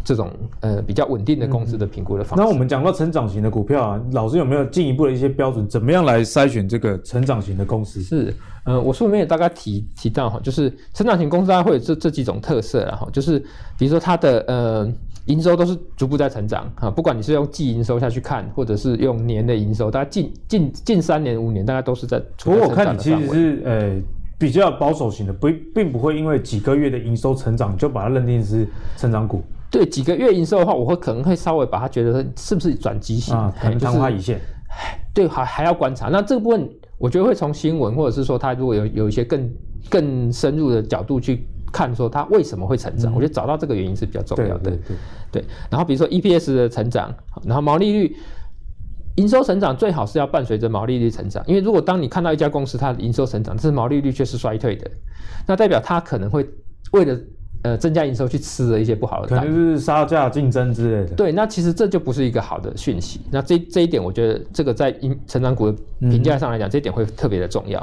[0.03, 2.43] 这种呃比较稳定的公司的评估的方式。
[2.43, 8.03] 那我们讲到成长型的股票啊，老师有没有进一步的一些标准，怎么样来筛选这个成长型的公司？
[8.03, 8.31] 是，
[8.65, 13.39] 呃，我书里面也大概提提到哈，就是成长型公司它会有这这几种特色，然后就是
[13.75, 14.93] 比如说它的呃。
[15.25, 22.21] 营收都是逐步在成长啊，不管你是用季营收下去看，或者是用年的营收，大概近近近三年五年，大概都是在。
[22.43, 23.95] 不过我看你其实是呃
[24.37, 29.41] 比较保守型的，不并不会因为几个月的营收成长就把它认定是成长股。
[29.71, 34.39] 对，几个月营收的话，我会可能会稍微把它觉得是不是转机型啊，昙花一现。
[35.11, 36.09] 对，还还要观察。
[36.09, 39.49] 那这个部分，我觉得会从新闻，或者是说它如果有有一些更
[39.89, 41.47] 更深入的角度去。
[41.75, 44.71] 看说它为什么会成长，嗯，我觉得找到这个原因是比较重要的。
[44.71, 44.97] 对，对，对，
[45.41, 48.15] 对，然后比如说 EPS 的成长，然后毛利率、
[49.17, 54.89] 营收成长最好是要伴随着毛利率成长，因为如果当你看到一家公司它的营收成长，但是毛利率却是衰退的，
[55.45, 56.49] 那代表它可能会
[56.93, 57.19] 为了。
[57.63, 61.15] 呃，增加营收去吃了一些不好的，可能是杀价竞争之类的。
[61.15, 63.21] 对，那其实这就不是一个好的讯息。
[63.31, 67.79] 那这这一点，我觉得这个在成长股的评价上来讲，嗯，这一点会特别的重要。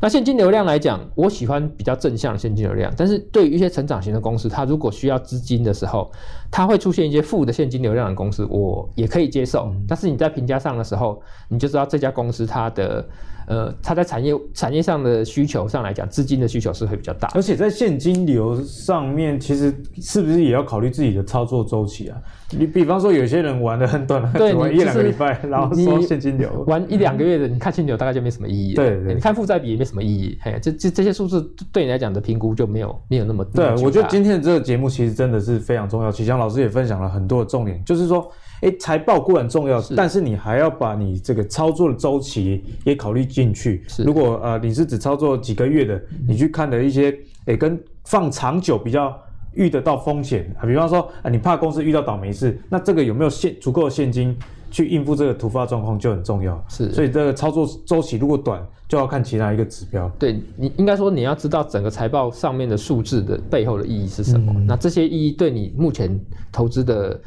[0.00, 6.10] 那现金流量来讲，我喜欢比较正向的现金流量，但是对于一些成长型的公司，它如果需要资金的时候，
[6.50, 9.70] 它会出现一些负的现金流量的公司，我也可以接受。
[9.72, 13.04] 嗯，但是你在评价上的时候，你就知道这家公司它的。
[13.48, 22.18] 呃，它在产业产业上的需求上来讲，资金的需求是会比较大，而且在现金流上面，其实是不是也要考虑自己的操作周期啊？
[22.50, 28.84] 你比方说，有些人玩的很短，对，玩一两个礼拜，然后收现金流，玩一两个月的，你看现金流大概就没什么意义了。
[28.84, 30.38] 对对，你看负债比也没什么意义。
[30.42, 33.44] 嘿，这这这些数字对你来讲的评估就没有没有那么。
[33.46, 36.10] 对，我觉得今天的这个节目其实真的是非常重要。
[36.12, 38.30] 启强老师也分享了很多的重点，就是说。
[38.62, 43.84] 哎，财报固然重要，但是你还要把你这个操作的周期也考虑进去。
[43.86, 49.14] 是，如果呃你是只操作几个月的，你去看的一些，哎，跟放长久比较
[49.56, 54.36] 遇得到风险啊，比方说啊，你怕公司遇到倒霉事，那这个有没有现足够的现金
[54.70, 56.64] 去应付这个突发状况就很重要。
[56.68, 60.08] 是，所以这个操作周期如果短，就要看其他一个指标。
[60.18, 66.20] 对，你应该说你要知道整个财报上面的数字的背后的意义是什么，嗯、那这些意义对你目前
[66.52, 67.20] 投资的。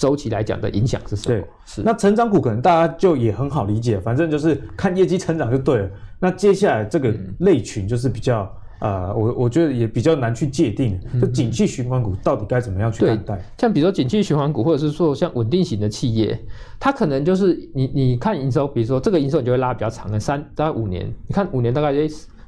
[0.00, 1.38] 周期来讲的影响是什么？
[1.38, 1.82] 对，是。
[1.82, 5.90] 那成长股可能大家就也很好理解，反正就是看业绩成长就对了。
[6.18, 13.44] 那接下来这个类群就是比较呃，我我觉得也比较难去界定，就景气循环股到底该怎么样去看待？
[13.58, 16.38] 像比如说景气循环股，或者是说像稳定型的企业，
[16.78, 21.92] 它可能就是你你看营收，比如说这个营收你就会拉比较长的三大概五年，你看五年大概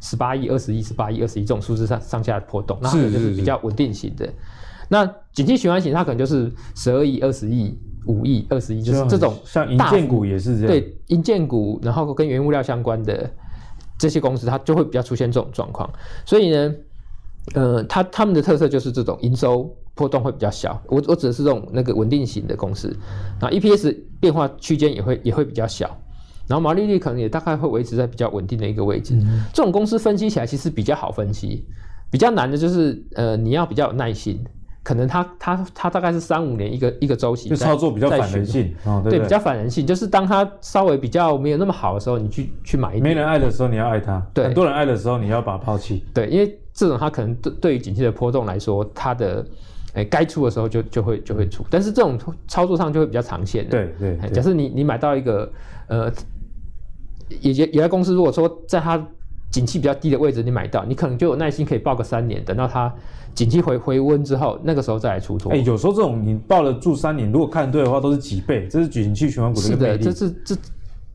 [0.01, 4.25] 十八亿、二十亿、十八亿、二十亿这种数字上上下波动，那可能就是比较稳定型的。
[4.25, 4.43] 是是是
[4.89, 10.69] 那景气循环型，它可能就是十二亿、二十亿、五亿、二十亿，就是这种像银建股也是这样。
[10.69, 13.31] 对，银建股，然后跟原物料相关的
[14.03, 15.89] 这些公司，它就会比较出现这种状况。
[16.27, 16.75] 所以呢，
[17.55, 20.83] 呃，它他们的特色就是这种营收波动会比较小。
[20.89, 22.93] 我我指的是这种那个稳定型的公司，
[23.41, 25.87] 那 EPS 变化区间也会也会比较小，
[26.49, 29.15] 然后毛利率可能也大概会维持在比较稳定的一个位置。
[29.15, 29.45] 嗯。
[29.55, 31.65] 这种公司分析起来其实比较好分析，
[32.11, 34.45] 比较难的就是呃，你要比较有耐心。
[34.83, 43.03] 可能它它它大概是三五年一个一个周期，就操作比较反人性，哦、对，对，对，比较反人性，就是当它稍微比较没有那么好的时候，你去去买一点。
[43.03, 46.05] 没人爱的时候，你要爱它；对，很多人爱的时候，你要把它抛弃。
[46.13, 49.47] 对，因为这种它可能对对于景气的波动来说，它的
[49.95, 52.19] 哎该出的时候就就会就会出，但是这种
[52.49, 53.71] 操作上就会比较长线的。
[53.71, 55.49] 对对，对，假设你你买到一个
[55.87, 56.11] 呃
[57.41, 58.97] 也也有些公司如果说在它
[59.53, 62.93] 景气比较低的位置你买到，你可能就有耐心可以抱个三年，等到它
[63.35, 65.53] 景气回回温之后，那个时候再来出脱。
[65.53, 70.03] 哎、欸，有时候这种你抱了住三年，如果看对的话，都是几倍，这是景气循环股的一个魅力。
[70.03, 70.57] 是的，这是这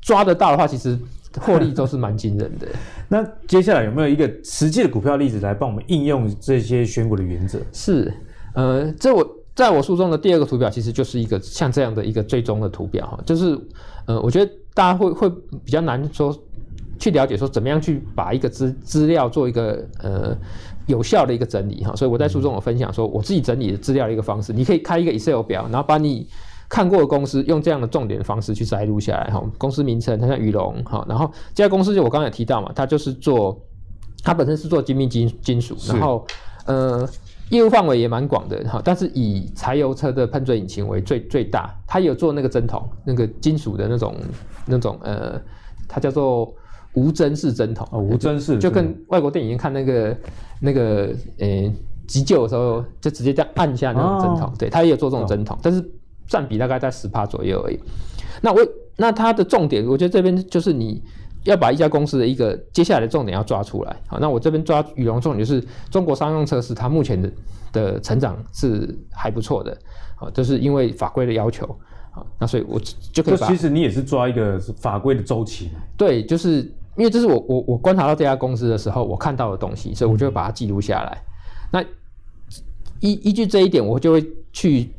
[0.02, 0.98] 抓得到的话，其实
[1.40, 2.68] 获利都是蛮惊人的。
[3.10, 7.60] 那接下来有没有一个实际的股票例子来帮我们应用这些选股的原则？
[7.74, 8.14] 是，
[8.54, 13.60] 呃，这我在我书中的第二个图表，其实就是一个像这样的一个追踪的图表哈，就是
[14.06, 15.28] 呃，我觉得大家会会
[15.66, 16.38] 比较难说。
[17.00, 20.38] 去了解说怎么样去把一个资资料做一个呃
[20.86, 26.28] 有效的一个整理哈，所以我在书中有分享说我自己整理的资料的一个方式，你可以开一个 Excel 表，然后把你
[26.70, 33.62] 看过的公司用这样的重点的方式去摘录下来哈，公司名称它像宇龙哈，然后这家公司就我刚才也提到嘛，它就是做
[34.24, 36.26] 它本身是做精密金金属，然后
[36.66, 37.08] 呃
[37.50, 44.16] 业务范围也蛮广的哈，但是以柴油车的喷嘴引擎为最最大，它有做那个针筒那个金属的那种
[44.66, 45.42] 那种呃，
[45.86, 46.54] 它叫做。
[46.98, 50.18] 无针式针筒哦，无针式就跟外国电影院看那个
[50.60, 51.72] 那个呃
[52.08, 55.84] 急救的时候，就直接这样按一下那种针筒，哦、对，他也有做这种针筒，哦、但是
[56.28, 57.80] 占比大概在十趴左右而已。
[58.42, 58.60] 那我
[58.96, 61.00] 那它的重点，我觉得这边就是你
[61.44, 63.96] 要把一家公司的一个接下来的重点要抓出来。
[64.08, 67.32] 好，那我这边抓羽绒重点就是中国商用车是它目前的
[67.72, 69.78] 的成长是还不错的，
[70.16, 71.68] 好，就是因为法规的要求，
[72.12, 72.82] 好，那所以我
[73.12, 73.48] 就可以把。
[73.48, 75.70] 其实你也是抓一个法规的周期。
[75.96, 76.74] 对，就是。
[76.98, 81.24] 因为这是我我我观察到这家公司的时候，我看到的东西，所以我就会把它记录下来。
[81.72, 81.82] 那
[83.00, 84.90] 依依据这一点，我就会去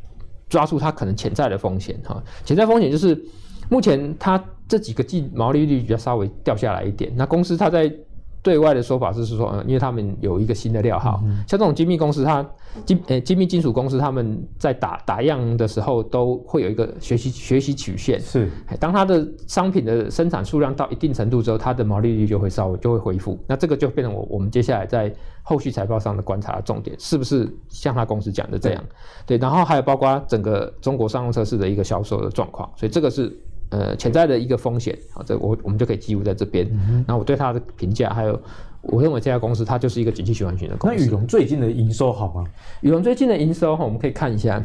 [0.49, 2.23] 抓住它可能潜在的风险哈。
[2.45, 3.21] 潜在风险就是
[3.69, 7.13] 目前它这几个季毛利率比较稍微掉下来一点。
[7.15, 7.93] 那公司它在。
[8.43, 12.45] 对外的说法是说，嗯，因为他们有一个新的料号，嗯、像这种精密公司，它
[12.85, 18.21] 精呃精密金属公司，他们在打打样的时候都会有一个学习学习曲线。
[18.21, 18.49] 是，
[18.79, 23.39] 当它的商品的生产数量到一定程度之后，它的毛利率就会稍微就会恢复。
[23.47, 28.85] 那这个就变成我我们接下来在后续财报上的观察的重点，是不是像他公司讲的这样？
[29.27, 33.37] 对，对，然后还有包括整个中国商用车市的一个销售的状况，所以这个是。
[33.71, 36.67] 呃，潜在的一个风险，啊，这我我们就可以记录在这边。
[37.07, 38.41] 那、嗯、我对它的评价，还有
[38.81, 40.97] 我认为这家公司它就是一个景气循环型的公司。
[40.97, 42.45] 那宇龙最近的营收好吗？
[42.81, 44.63] 宇龙最近的营收哈，我们可以看一下，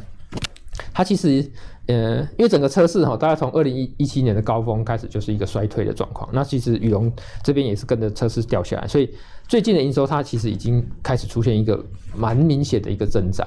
[0.93, 1.45] 它其实
[1.87, 6.29] 呃，因为整个车市哈，大概从二零一一七年的高峰开始就是一个衰退的状况。
[6.31, 7.11] 那其实宇龙
[7.43, 9.13] 这边也是跟着车市掉下来，所以
[9.49, 11.83] 最近的营收它其实已经开始出现一个
[12.15, 13.45] 蛮明显的一个增长。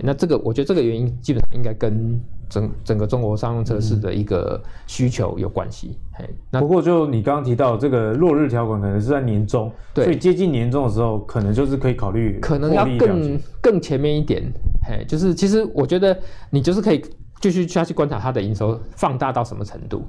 [0.00, 2.18] 那这个我觉得这个原因基本上应该跟
[2.52, 5.96] 整整个中国商用车市的一个需求有关系。
[6.12, 14.42] 嘿，那不过就你刚刚提到这个落日条款可能是在年中，对，所以接近年中的时候，可能就是可以考虑，可能要更更前面一点。
[14.86, 16.16] 嘿，就是其实我觉得
[16.50, 17.02] 你就是可以
[17.40, 20.04] 继续下去观察它的营收放大到什么程度。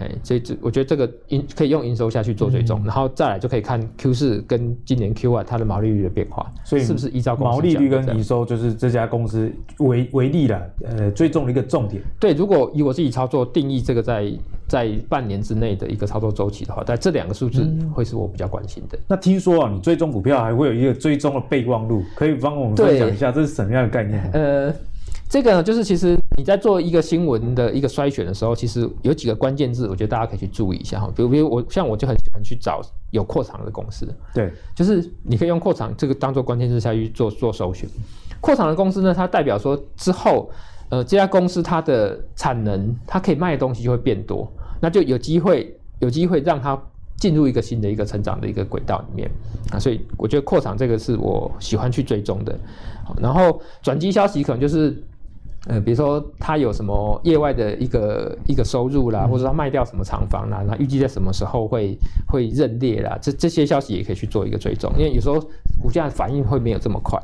[0.00, 12.02] 哎，所以这我觉得这个营可以用营收下去做追踪，嗯、然后再来就可以看 Q 四跟今年 Q 二它的毛利率的变化，所以是不是依照毛利率跟营收就是这家公司为为例的呃追踪的一个重点。
[12.18, 14.32] 对，如果以我自己操作定义这个在
[14.66, 18.96] 在半年之内的一个操作周期的话，在这两个数字会是我比较关心的。
[18.96, 24.30] 嗯、那听说啊，你追踪股票还会有一个追踪的备忘录，可以帮我们分享一下这是什么样的概念？
[24.32, 24.72] 呃。
[25.30, 31.08] 这个呢，就是其实你在做一个新闻的一个筛选的时候，其实有几个关键字，我觉得大家可以去注意一下哈。
[31.14, 37.88] 比如，比如我像我就很喜欢去找有扩厂的公司，对，就是你可以用扩厂这个当做关键字下去做做搜寻。
[38.40, 40.50] 扩厂的公司呢，它代表说之后，
[40.88, 46.76] 呃，这家公司它的产能，它可以卖的东西就会变多，那就有机会有机会让它
[47.16, 49.30] 进入一个新的一个成长的一个轨道里面
[49.70, 49.78] 啊。
[49.78, 52.58] 所以我觉得扩厂这个是我喜欢去追踪的。
[53.04, 55.00] 好，然后转机消息可能就是。
[55.66, 61.94] 呃，比如说他有什么业外的一个一个收入啦，或者他卖掉什么厂房啦，那预计在什么时候会
[62.26, 65.38] 会认列啦，这这些消息也可以去做一个追踪，因为有时候
[65.82, 67.20] 股价反应会没有这么快。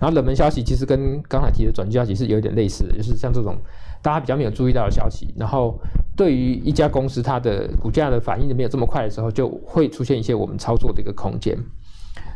[0.00, 3.56] 然后冷门消息其实跟刚才提的转机消息是有点类似的，就是像这种
[4.02, 5.78] 大家比较没有注意到的消息，然后
[6.16, 11.56] 对于一家公司它的股价的反应没有这么快的时候，就会出现一些我们操作的一个空间。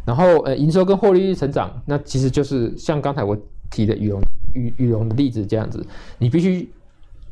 [0.06, 3.36] 然后呃，营收跟获利率成长，那其实就是像刚才我
[3.68, 4.22] 提的羽龙。
[4.58, 5.86] 羽羽绒的例子这样子，
[6.18, 6.68] 你必须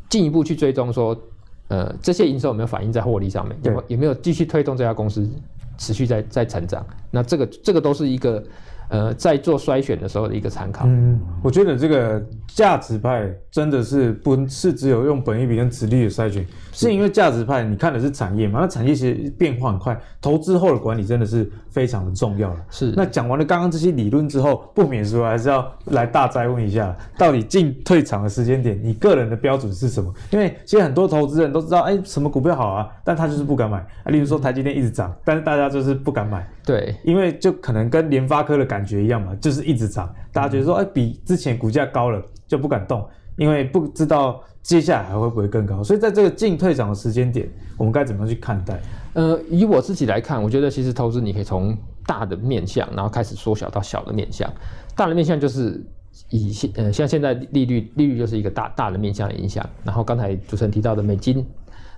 [0.08, 1.20] 进一步去追踪说，
[1.68, 3.58] 呃，这些营收有没有反映在获利上面？
[3.64, 5.28] 有没有有没有继续推动这家公司
[5.76, 6.86] 持续在在成长？
[7.10, 8.42] 那这个这个都是一个
[8.88, 10.84] 呃，在做筛选的时候的一个参考。
[10.86, 18.60] 嗯，我觉得这个价值派真的是不是只有用本益比跟殖利率的筛选，是因为价值派你看的是产业嘛？
[18.60, 22.60] 那产业其实变化很快，投资后的管理真的是非常的重要了。
[22.70, 22.92] 是。
[22.96, 30.12] 那讲完了刚刚这些理论之后，不免说还是要来大灾问一下，到底进退场的时间点，你个人的标准是什么？
[30.30, 34.10] 因为其实很多投资人都知道，哎，什么股票好啊，但他就是不敢买啊。
[34.10, 36.46] 例如说台积电一直涨，但是大家就是不敢买。
[36.64, 43.06] 对，因为就可能跟联发科的感觉一样嘛，就是一直涨，大家觉得说，哎，比之前股价高了，就不敢动，
[43.36, 45.82] 因为不知道接下来还会不会更高。
[45.82, 48.80] 所以在这个进退涨的时间点，我们该怎么样去看待？
[49.14, 54.50] 呃，以我自己来看，我觉得其实投资你可以从大的面向，然后开始缩小到小的面向。
[54.94, 55.82] 大的面向就是
[56.30, 61.46] 以现呃像现在利率利率就是一个大大的面向的影响，然后刚才主持人提到的美金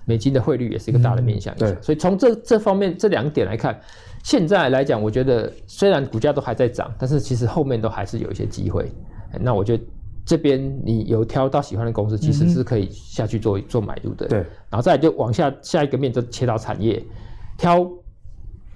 [0.05, 1.69] 美金的汇率也是一个大的面向影响。
[1.69, 3.79] 嗯，对，所以从这这方面这两点来看。
[4.23, 8.91] 现在来讲，我觉得虽然股价都还在涨，但是其实后面都还是有一些机会。
[9.39, 9.83] 那我觉得
[10.25, 14.27] 这边你有挑到喜欢的公司，其实是可以下去做做买入的。
[14.27, 14.39] 对，
[14.69, 17.01] 然后再来就往下下一个面就切到产业，
[17.57, 17.89] 挑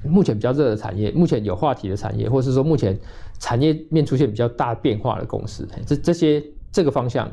[0.04, 2.98] 目前比较热的产业，目前有话题的产业，或者是说目前
[3.38, 7.30] 产业面出现比较大变化的公司，这这些这个方向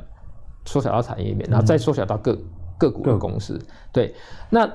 [0.65, 2.37] 缩小到产业面，然后再缩小到个
[2.77, 3.59] 个股的公司。
[3.93, 4.15] 对，
[4.51, 4.69] 那。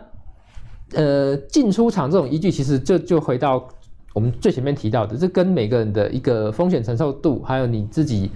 [0.94, 3.68] 呃，进出场这种依据，其实就就回到
[4.14, 8.30] 我们最前面提到的，这跟每个人的一个风险承受度，还有你自己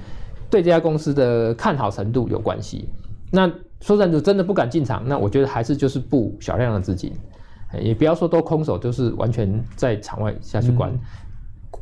[0.49, 2.89] 对这家公司的看好程度有关系。
[3.31, 3.47] 那
[3.81, 7.13] 说真的，真的不敢进场，那我觉得还是就是布小量的资金，
[7.79, 10.99] 也不要说都空手，就是完全在场外下去观、嗯、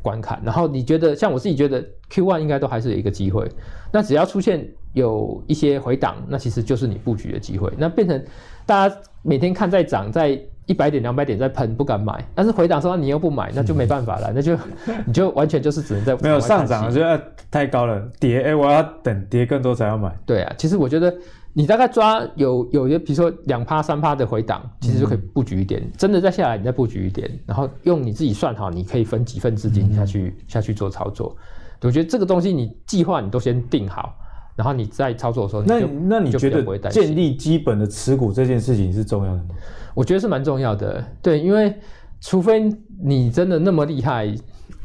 [0.01, 0.39] 观看。
[0.43, 3.49] 然后你觉得，像我自己觉得 Q one 应该都还是有一个机会。
[3.91, 7.71] 那只要出现有一些回档，那其实就是你布局的机会。
[7.77, 8.21] 那变成
[8.65, 10.39] 大家每天看在涨在。
[10.67, 14.55] 一百点、两百点在喷，不敢买，但是回档说你又不买，那就没办法了，那就
[15.07, 20.15] 你就完全就是只能在没有上涨，我觉得太高了，跌，哎、欸，我要等跌更多才要买。
[20.25, 21.13] 对啊，其实我觉得
[21.53, 31.35] 你大概抓有有些，比如说两趴、三趴的回档，其实就可以布局一点，嗯、真的再下来你再布局一点，然后用你自己算好，你可以分几份资金下去、嗯、下去做操作。
[31.81, 34.15] 我觉得这个东西你计划你都先定好，
[34.57, 35.79] 然后你在操作的时候那
[36.09, 39.49] 那你觉得建立基本的持股这件事情是重要的吗？
[39.93, 41.71] 我觉得是蛮重要的，对，因为
[42.19, 42.67] 除非
[42.99, 44.33] 你真的那么厉害，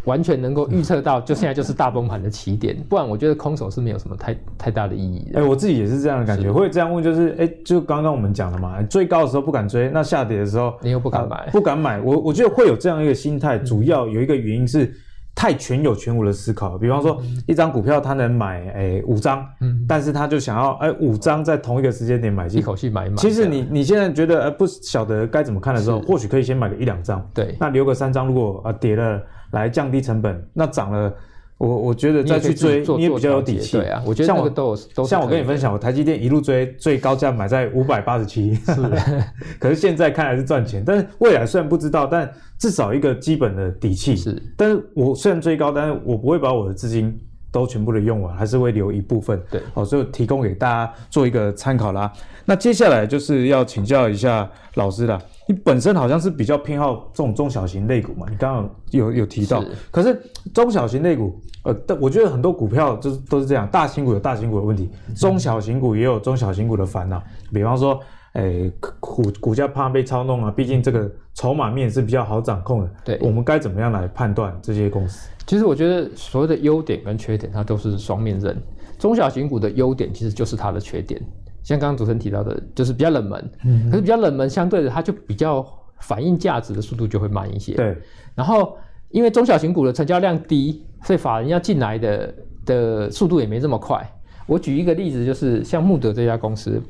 [0.05, 5.41] 完全能够预测到，就现在就是大崩盘的起点， 不然我觉得空手是没有什么太太大的意义的。
[5.41, 14.93] 哎、欸，我自己也是这样的感觉，会这样问，就是，哎、欸，就刚刚我们讲的嘛，最高的时候不敢追，那下跌的时候你又不敢买，不敢买，我我觉得会有这样一个心态，主要有一个原因是。
[15.35, 23.17] 太全有全无的思考，比方说一张股票他能买诶五张，嗯，但是他就想要诶五张在同一个时间点买进，一口气买满。
[23.17, 29.21] 其实你你现在觉得呃不晓得该怎么看的时候，或许可以先买个一两张，对，那留个三张，如果啊跌了
[29.53, 31.13] 来降低成本，那涨了。
[31.59, 38.75] 我我觉得再去追你也比较有底气，对啊，我觉得像我都都像我跟你分享，我台积电一路追最高价买在五百八十七，是，
[39.61, 42.29] 可是现在看来是赚钱，但是未来虽然不知道，但
[42.59, 44.43] 至少一个基本的底气是。
[44.57, 47.17] 但是我虽然追高，但是我不会把我的资金
[47.53, 52.11] 都全部的用完，还是会留一部分，对，好，所以提供给大家做一个参考啦。
[52.47, 55.21] 那接下来就是要请教一下老师了。
[55.47, 58.27] 你本身好像是比较偏好这种中小型类股嘛？
[58.31, 60.19] 你刚刚有有提到，是，可是
[60.55, 67.23] 中小型类股，呃，但我觉得很多股票就是都是这样，大型股有大型股的问题，中小型股也有中小型股的烦恼。
[67.53, 68.01] 比方说，
[68.33, 72.91] 诶、欸，股股价怕被操弄啊，毕竟这个筹码面是比较好掌控的。
[73.05, 75.29] 对，我们该怎么样来判断这些公司？
[75.47, 78.57] 其实我觉得所有的优点跟缺点，它都是双面刃。
[78.99, 81.21] 中小型股的优点其实就是它的缺点。
[81.63, 85.65] 像刚刚主持人提到的，就是比较冷门，嗯，可是比较冷门，相对的它就比较
[86.01, 87.75] 反映价值的速度就会慢一些。
[87.75, 87.97] 对，
[88.35, 88.77] 然后
[89.11, 94.05] 因为中小型股的成交量低，所以法人要进来的的速度也没这么快。
[94.47, 96.83] 我举一个例子，就是像穆德这家公司，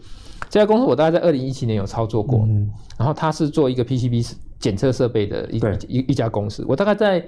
[0.52, 5.56] 这家公司我大概在二零一七年有操作过，嗯，然后它是做一个 PCB 检测设备的一
[5.88, 7.24] 一一家公司，我大概在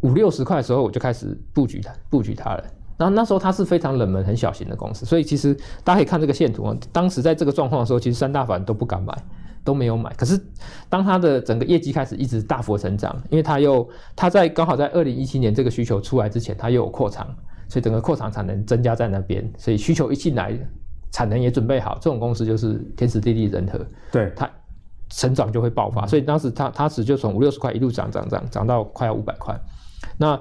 [0.00, 2.64] 五六十块的时候我就开始布局它，布局它了。
[2.96, 5.54] 然后那时候它是非常冷门、很小型的公司，所以其实
[5.84, 6.74] 大家可以看这个线图啊。
[6.92, 9.14] 当时在这个状况的时候，其实三大法人都不敢买，
[9.62, 10.10] 都没有买。
[10.14, 10.40] 可是
[10.88, 17.26] 当它的整个业绩开始一直大幅成长，因为它又它在刚好在二零一七年这个需求出来之前，它又有扩厂，
[17.68, 20.58] 所以整个扩厂产能增加在那边，所以需求一进来，
[21.12, 23.78] 产能也准备好，这种公司就是天时地利人和，
[24.10, 24.50] 对它
[25.10, 26.04] 成长就会爆发。
[26.08, 29.56] 所以当时它它只就从五六十块一路涨涨涨涨到快要五百块，
[30.18, 30.40] 那。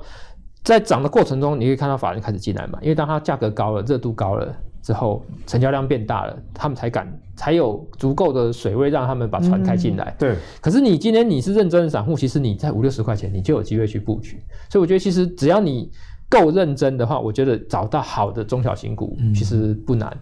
[0.64, 10.12] 在涨的过程中，你可以看到法人开始进来嘛，因为当它价格高了，热度高了，之后，成交量变大了，他们才敢才有足够的水位让他们把船开进来。
[10.12, 10.36] 嗯、对。
[10.62, 14.40] 可是你今天你是认真的散户，其实你在五六十块钱，你就有机会去布局。
[14.70, 15.90] 所以我觉得，其实只要你
[16.30, 20.12] 够认真的话，我觉得找到好的中小型股其实不难。
[20.12, 20.20] 嗯、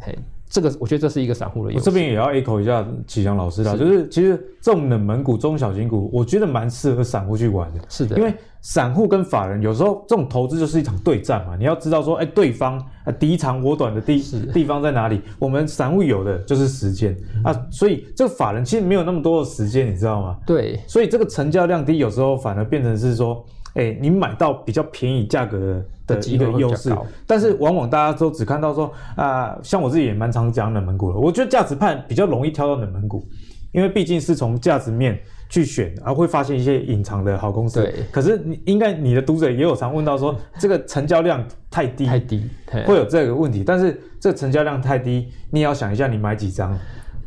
[0.00, 0.18] 嘿。
[0.52, 1.80] 这个我觉得这是一个散户的优势。
[1.80, 7.78] 我这边也要 echo 一下启强老师的，就是其实这种冷门股、中小型股，我觉得蛮适合散户去玩的。
[7.88, 14.20] 是的，因为散户跟法人有时候这种投资就是一场对战嘛，你要知道说，哎，对方啊敌长我短的地
[14.52, 15.20] 地方在哪里？
[15.38, 20.36] 我们散户有的就是时间啊，所以这个法人其实没有那么多的时间，你知道吗？
[20.44, 23.46] 对，所以这个成交量低，有时候反而变成是说。
[23.74, 26.94] 哎，你买到比较便宜价格的的一个优势，
[27.26, 31.18] 但是往往大家都只看到说啊、呃，像我自己也蛮常讲冷门股的。
[31.18, 33.26] 我觉得价值判比较容易挑到冷门股，
[33.72, 37.80] 因为毕竟是从价值面去选，而会发现一些隐藏的好公司。
[37.80, 37.94] 对。
[38.10, 42.48] 可是你应该你的读者也有常问到说，这个成交量太低，太低，
[42.86, 43.62] 会有这个问题。
[43.64, 46.76] 但是这成交量太低，你也要想一下你买几张。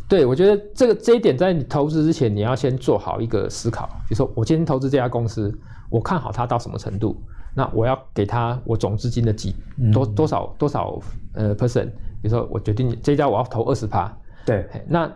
[0.07, 3.87] 对，我觉得这个这一点在你投资之前，你要先做好一个思考。
[4.07, 5.53] 比如说，我今天投资这家公司。
[5.89, 7.15] 我看好它到什么程度？
[7.55, 9.55] 那我要给他我总资金的几
[9.91, 10.99] 多多少多少
[11.33, 11.85] 呃 percent？
[12.21, 14.11] 比如说我决定这家我要投二十趴，
[14.45, 15.11] 对，那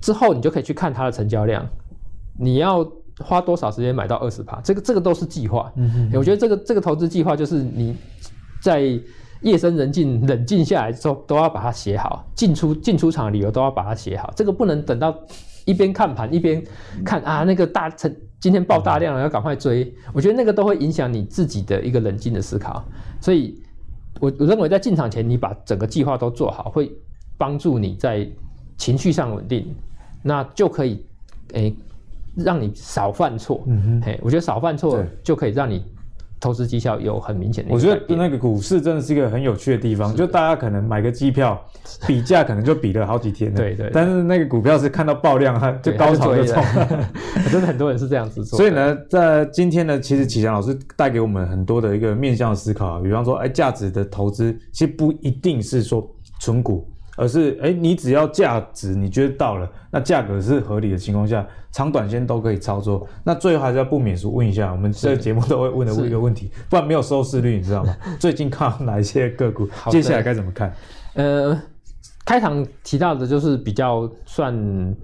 [0.00, 1.66] 之后你就可以去看它的成交量，
[2.38, 2.86] 你要
[3.20, 4.60] 花多少时间买到二十趴？
[4.62, 5.72] 这个这个都是计划。
[5.76, 7.96] 嗯哼，我觉得这个这个投资计划就是你
[8.60, 8.80] 在
[9.40, 15.14] 夜深人静冷静下来之后都要把它写好，进出进出场的理由都要把它写好，这个不能等到。
[15.64, 16.60] 一边看盘一边
[17.04, 18.12] 看啊，那个大成
[18.42, 19.94] 今天爆大量了，要赶快追。
[20.12, 22.84] 我觉得那个都会影响你自己的一个冷静的思考。
[23.20, 23.56] 所以，
[24.18, 26.90] 我我认为在进场前，你把整个计划都做好，会
[27.38, 28.28] 帮助你在
[28.76, 29.72] 情绪上稳定，
[30.22, 31.06] 那就可以
[31.52, 31.72] 诶
[32.34, 33.62] 让你少犯错。
[33.68, 35.84] 嗯哼，嘿我觉得少犯错就可以让你。
[36.42, 41.58] 投资绩效有很明显的，我觉得那个股市真的是一个很有趣的地方，就大家可能买个机票，
[42.04, 43.88] 比价可能就比了好几天，对对。
[43.92, 46.60] 但是那个股票是看到爆量，它就高潮就冲，
[47.48, 48.56] 真的很多人是这样子做。
[48.56, 56.04] 所以呢，在今天呢，其实启强老师带给我们很多的一个面向的思考，比方说，哎，价值的投资其实不一定是说
[56.40, 56.91] 存股。
[57.22, 63.06] 而是，哎，你只要价值你觉得到了，那价格是合理的情况下，长短线都可以操作。
[63.22, 67.96] 那最后还是要不免俗问一下，我们这个节目都会问的问一个问题，不然没有收视率，你知道吗？
[68.18, 69.68] 最近看哪一些个股？
[69.88, 70.74] 接下来该怎么看？
[71.14, 71.56] 呃，
[72.24, 74.52] 开场提到的就是比较算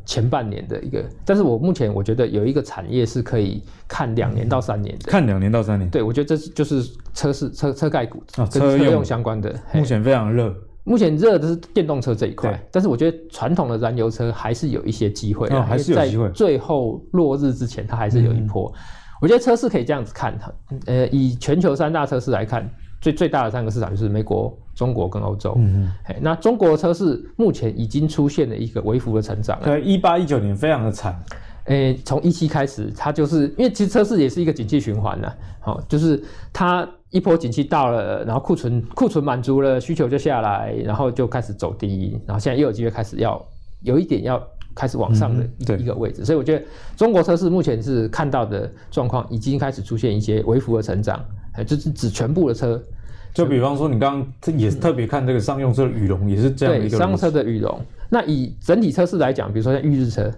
[0.04, 5.88] 前半年的一个，但是我目前我觉得有一个产业是可以看两年到三年的，看两年到三年。
[5.88, 6.82] 对，我觉得这是就是
[7.14, 10.52] 车市车车盖股啊，车用相关的，目前非常热。
[10.88, 16.30] 目前热的是电动车这一块，但是我觉得传统的燃油车还是有一些机会，哦，还是有机会。
[16.30, 18.72] 最后落日之前，它还是有一波。
[18.74, 18.78] 嗯、
[19.20, 20.50] 我觉得车市可以这样子看它，
[20.86, 22.66] 呃，以全球三大车市来看，
[23.02, 25.54] 最最大的三个市场就是美国、中国跟欧洲。
[25.58, 26.16] 嗯嗯。
[26.22, 29.66] 那中国的车市目前已经出现了一个微幅的成长了。
[29.66, 31.14] 对，一八一九年非常的惨。
[31.66, 35.30] 诶，从一七开始，它就是因为其实车市也是一个景气循环呐，
[35.60, 36.18] 好，就是
[36.50, 43.42] 它一波景气到了，然后库存库存满足了，需求就下来，然后就开始走低，然后现在又有机会开始要
[43.82, 44.42] 有一点要
[44.74, 45.34] 开始往上
[45.64, 46.64] 的一个位置，所以我觉得
[46.96, 51.24] 中国车市目前是看到的状况已经开始出现一些微幅的成长，
[51.66, 52.80] 就是指全部的车，
[53.32, 57.80] 就比方说你刚刚也是特别看这个商用车的羽绒也是这样的一个商用车的羽绒，
[58.10, 60.30] 那以整体车市来讲，比如说像裕日车。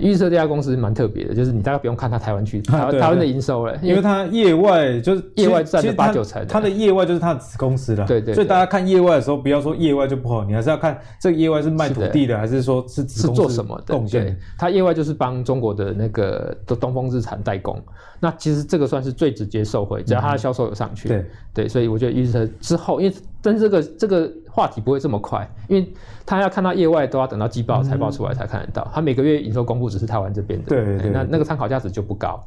[0.00, 8.04] 预测这家公司蛮特别的，就是你大概不用看它台湾区台湾台湾的营收了，因为它业外就是业外占了八九成，它的业外就是它的子公司了。
[8.06, 14.36] 对对，所以大家看业外的时候，不要说业外就不好，你还是要看这个业外是卖土地的，还是说是是做什么的贡献。
[14.58, 17.80] 它业外就是帮中国的那个东风日产代工，
[18.18, 21.08] 那其实这个算是最直接受惠，只要它的销售有上去。
[21.08, 21.24] 对
[21.54, 23.14] 对，所以我觉得预测之后，因为
[23.46, 24.32] 但是这个这个。
[24.56, 25.86] 话题不会这么快，因为
[26.24, 28.90] 他要看到业外都要等到季报、财报出来才看得到。
[28.90, 32.42] 他每个月营收公布只是台湾这边的，对对对，那那个参考价值就不高，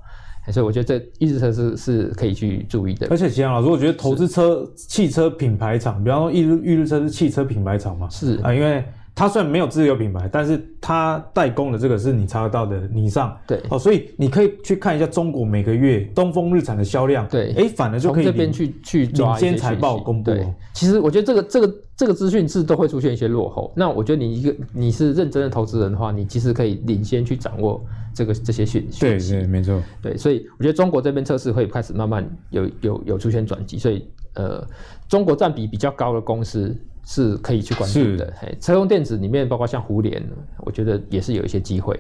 [0.52, 3.06] 所以我觉得这预日车是是可以去注意的。
[3.12, 8.84] 而且，启翔老师，我觉得投资车汽车品牌厂，比方说一日一日车是汽车品牌厂嘛，是啊，因为。
[9.20, 20.32] 它虽然没有自有品牌，但是它代工的这个是你查得到的，你上对哦，所以你可以去看一下中国每个月东风日产的销量，对，哎，反而就可以这边去去抓领先财报公布。
[20.32, 23.74] 对，其实我觉得这个这个这个资讯是都会出现一些落后。
[23.76, 27.84] 那我觉得你一个你是认真的投资人的话，你其实可以领先去掌握
[28.16, 29.02] 这个这些讯息。
[29.02, 29.84] 对对，没错。
[30.02, 34.66] 对，所以我觉得中国这边测试会开始慢慢有有有出现转机，所以呃，
[35.10, 36.74] 中国占比比较高的公司。
[37.06, 38.32] 是可以去关注的。
[38.40, 40.24] 嘿，车用电子里面包括像胡联，
[40.60, 42.00] 我觉得也是有一些机会。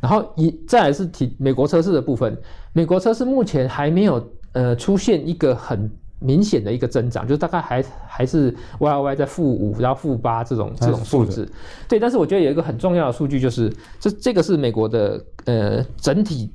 [0.00, 2.34] 然后一再来是提美国车市的部分，
[2.72, 11.46] 美国车市目前还没有呃出现一个很明显的一个增长，就是大概还还是 Y Y 在负五到负八这种这种数字。
[11.86, 13.70] 对，但是我觉得有一个很重要的数据就是，
[14.00, 16.50] 这这个是美国的呃整体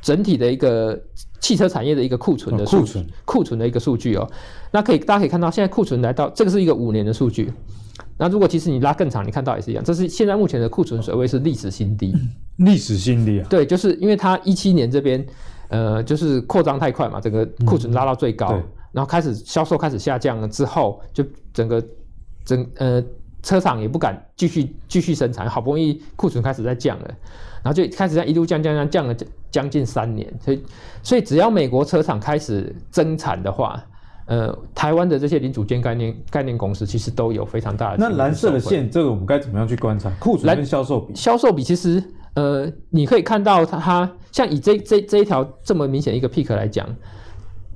[0.00, 1.00] 整体的一个
[1.40, 4.30] 汽车产业的一个库存的数据，库存的一个数据哦。
[4.70, 7.52] 那可以大家可以看到，现在库存来到这个是一个五年的数据。
[8.16, 12.14] 那如果其实你拉更长，你看到也是一样，这是现在目前的库存水位是历史新低，
[12.56, 13.46] 历史新低啊。
[13.48, 15.24] 对，就是因为它一七年这边。
[15.70, 21.22] 呃，就是扩张太快嘛，整个库存拉到最高，嗯、然后开始销售开始下降了之后，就
[21.52, 21.84] 整个
[22.42, 23.04] 整呃
[23.42, 27.14] 车厂也不敢继续继续生产，好不容易库存开始在降了，
[27.62, 29.14] 然后就开始在一路降降降降了
[29.50, 30.62] 将近三年，所以
[31.02, 33.82] 所以只要美国车厂开始增产的话，
[34.26, 37.96] 呃，台湾的这些零组件概念概念公司其实都有非常大的。
[37.98, 41.14] 那蓝色的线，这个我们该怎么样去观察库存跟销售比？
[41.14, 42.02] 销售比其实。
[42.34, 46.86] 呃，你可以看到它，它像以这这这一条这么明显一个 peak 来讲，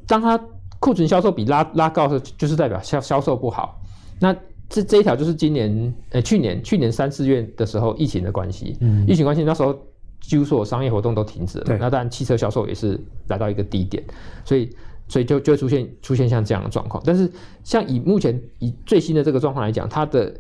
[0.06, 0.38] 当它
[0.78, 3.80] 库存销售比拉拉高的时，就是代表销销售不好。
[4.20, 4.32] 那
[4.72, 9.78] 这这一条就是今年呃去年去年三四月的时候疫情的关系，嗯，疫情关系那时候
[10.20, 12.98] 几乎所有商业活动都停止了，那当然汽车销售也是
[13.28, 14.02] 来到一个低点，
[14.44, 14.70] 所以
[15.08, 17.02] 所以就就会出现出现像这样的状况。
[17.06, 17.30] 但是
[17.62, 20.34] 像以目前以最新的这个状况来讲，它的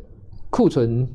[0.50, 1.06] 库存。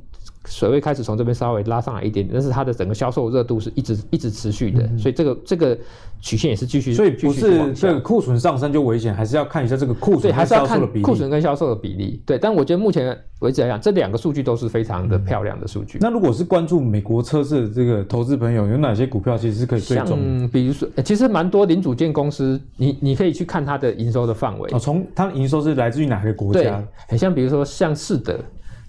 [0.45, 5.77] 水位开始从这边稍微拉上来一点点，但是它的整个销售热度是一直一直持续的，嗯、所以这个这个
[6.21, 6.93] 曲线也是继续。
[6.93, 12.21] 所以不是这个库存上升就危险，还是要看一下这个库存还是要看库存跟销售的比例。
[12.25, 15.97] 对，但我觉得目前为止来讲，这两个数据都是非常的漂亮的数据。
[15.97, 20.17] 嗯、那如果是关注美国车市的这个投资朋友，有哪些股票其实是可以追踪？
[20.39, 24.69] 像比如说，其实蛮多零组件公司，你你可以去看它的营收的范围。
[24.71, 26.61] 哦，从它的营收是来自于哪个国家？
[26.61, 26.73] 对，
[27.09, 28.39] 很像比如说像是的。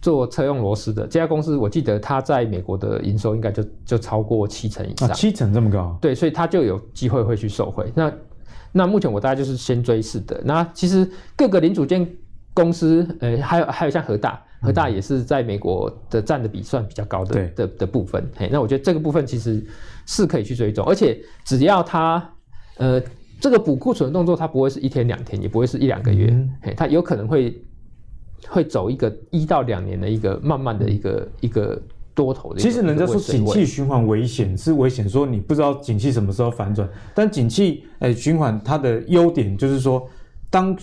[0.01, 5.99] 做车用螺丝的这家公司，我记得它在美国的营收应该就就超过七成以上，啊、七成这么高？
[6.01, 7.91] 对，所以它就有机会会去受惠。
[7.97, 8.13] 那
[8.71, 10.41] 那目前我大概就是先追是的。
[10.45, 12.09] 那其实各个零组件
[12.55, 18.25] 公司，呃，还有还有像和大，和大也是在美国的占的比算比较高的、嗯、的的部分。
[18.37, 19.67] 嘿，那我觉得这个部分其实
[20.07, 22.25] 是可以去追踪，而且只要它
[22.77, 23.03] 呃
[23.41, 27.61] 这个补库存的动作，它不会是一天两天，也不会是一两个月，嗯、嘿，它有可能会。
[28.47, 31.81] 会走一个一到两年的一个慢慢的一个一个
[32.15, 32.61] 多头的。
[32.61, 36.89] 其实人家说景气循环危险是危险，说你不知道景气什么时候反转。
[37.15, 40.09] 但景气诶循环它的优点就是说，
[40.51, 40.77] 当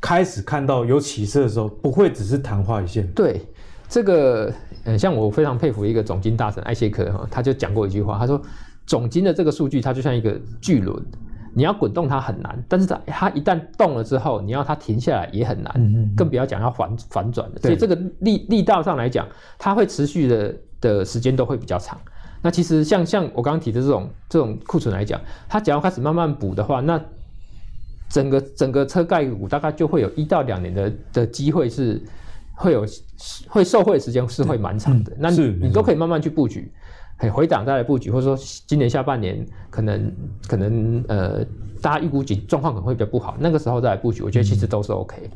[0.00, 3.06] 开始看到有起色的时候，不会只是昙花一现。
[3.12, 3.40] 对，
[3.88, 4.52] 这个
[4.84, 8.40] 呃，像我非常佩服一个总经大神艾谢克哈，他就讲过一句话，他说
[8.86, 11.02] 总经的这个数据它就像一个巨轮。
[11.54, 17.60] 你要滚动它很难，但是它它一旦动了之后，你要它停下来也很难，嗯嗯，更不要讲要反反转的。
[17.60, 19.26] 所以这个力力道上来讲，
[19.58, 21.98] 它会持续的的时间都会比较长。
[22.40, 27.00] 那其实像像我刚刚提的这种这种库存来讲，它只要开始慢慢补的话，那
[28.08, 32.00] 整个整个车盖股大概就会有一到两年的的机会是
[32.54, 32.86] 会有
[33.48, 35.12] 会受惠的时间是会蛮长的。
[35.12, 36.72] 嗯、那你你都可以慢慢去布局。
[37.32, 40.12] 回档再来布局，或者说今年下半年可能
[40.46, 41.44] 可能呃，
[41.80, 45.16] 大家预估计状况可能会比较不好，那个时候再来布局，我觉得其实都是 OK。
[45.22, 45.30] 嗯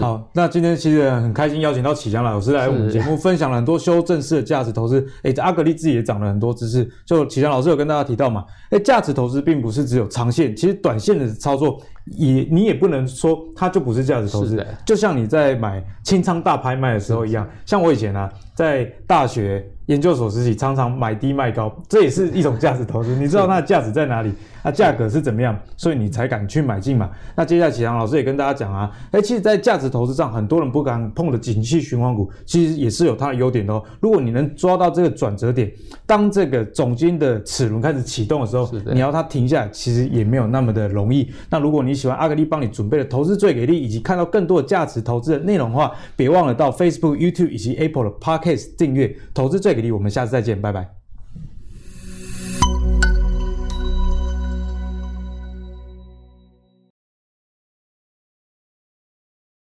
[0.00, 5.06] 好，那今天其实很开心邀请到启强老师来我们节目，分享了很多修正式的价值投资。
[5.22, 6.90] 哎，阿格力自己也涨了很多知识。
[7.04, 14.64] 就启强老师有跟大家提到嘛，哎，价值投资并不是只有长线，其实短线的操作也你也不能说它就不是价值投资。
[14.84, 23.14] 就像你在买清仓大拍卖的时候一样，像我以前啊，在大学研究所时期，常常买低卖高，这也是一种价值投资。
[23.16, 24.32] 你知道它的价值在哪里？
[24.64, 25.58] 那价格是怎么样？
[25.76, 27.10] 所以你才敢去买进嘛。
[27.34, 33.82] 那接下来启强老师也跟大家讲啊，哎，其实，在价值投资上，很多人不敢碰的景气循环股，其实也是有它的优点的哦。
[34.00, 35.68] 如果你能抓到这个转折点，
[36.06, 41.28] 当这个总金的齿轮开始启动的时候，你要它停下来，其实也没有那么的容易。
[41.50, 49.92] 那如果你喜欢阿格力帮你准备的投资最给力，以及看到更多的价值投资的内容的话，别忘了到 Facebook、YouTube 以及 Apple 的 Podcast 订阅投资最给力。
[49.92, 51.01] 我们下次再见，拜拜。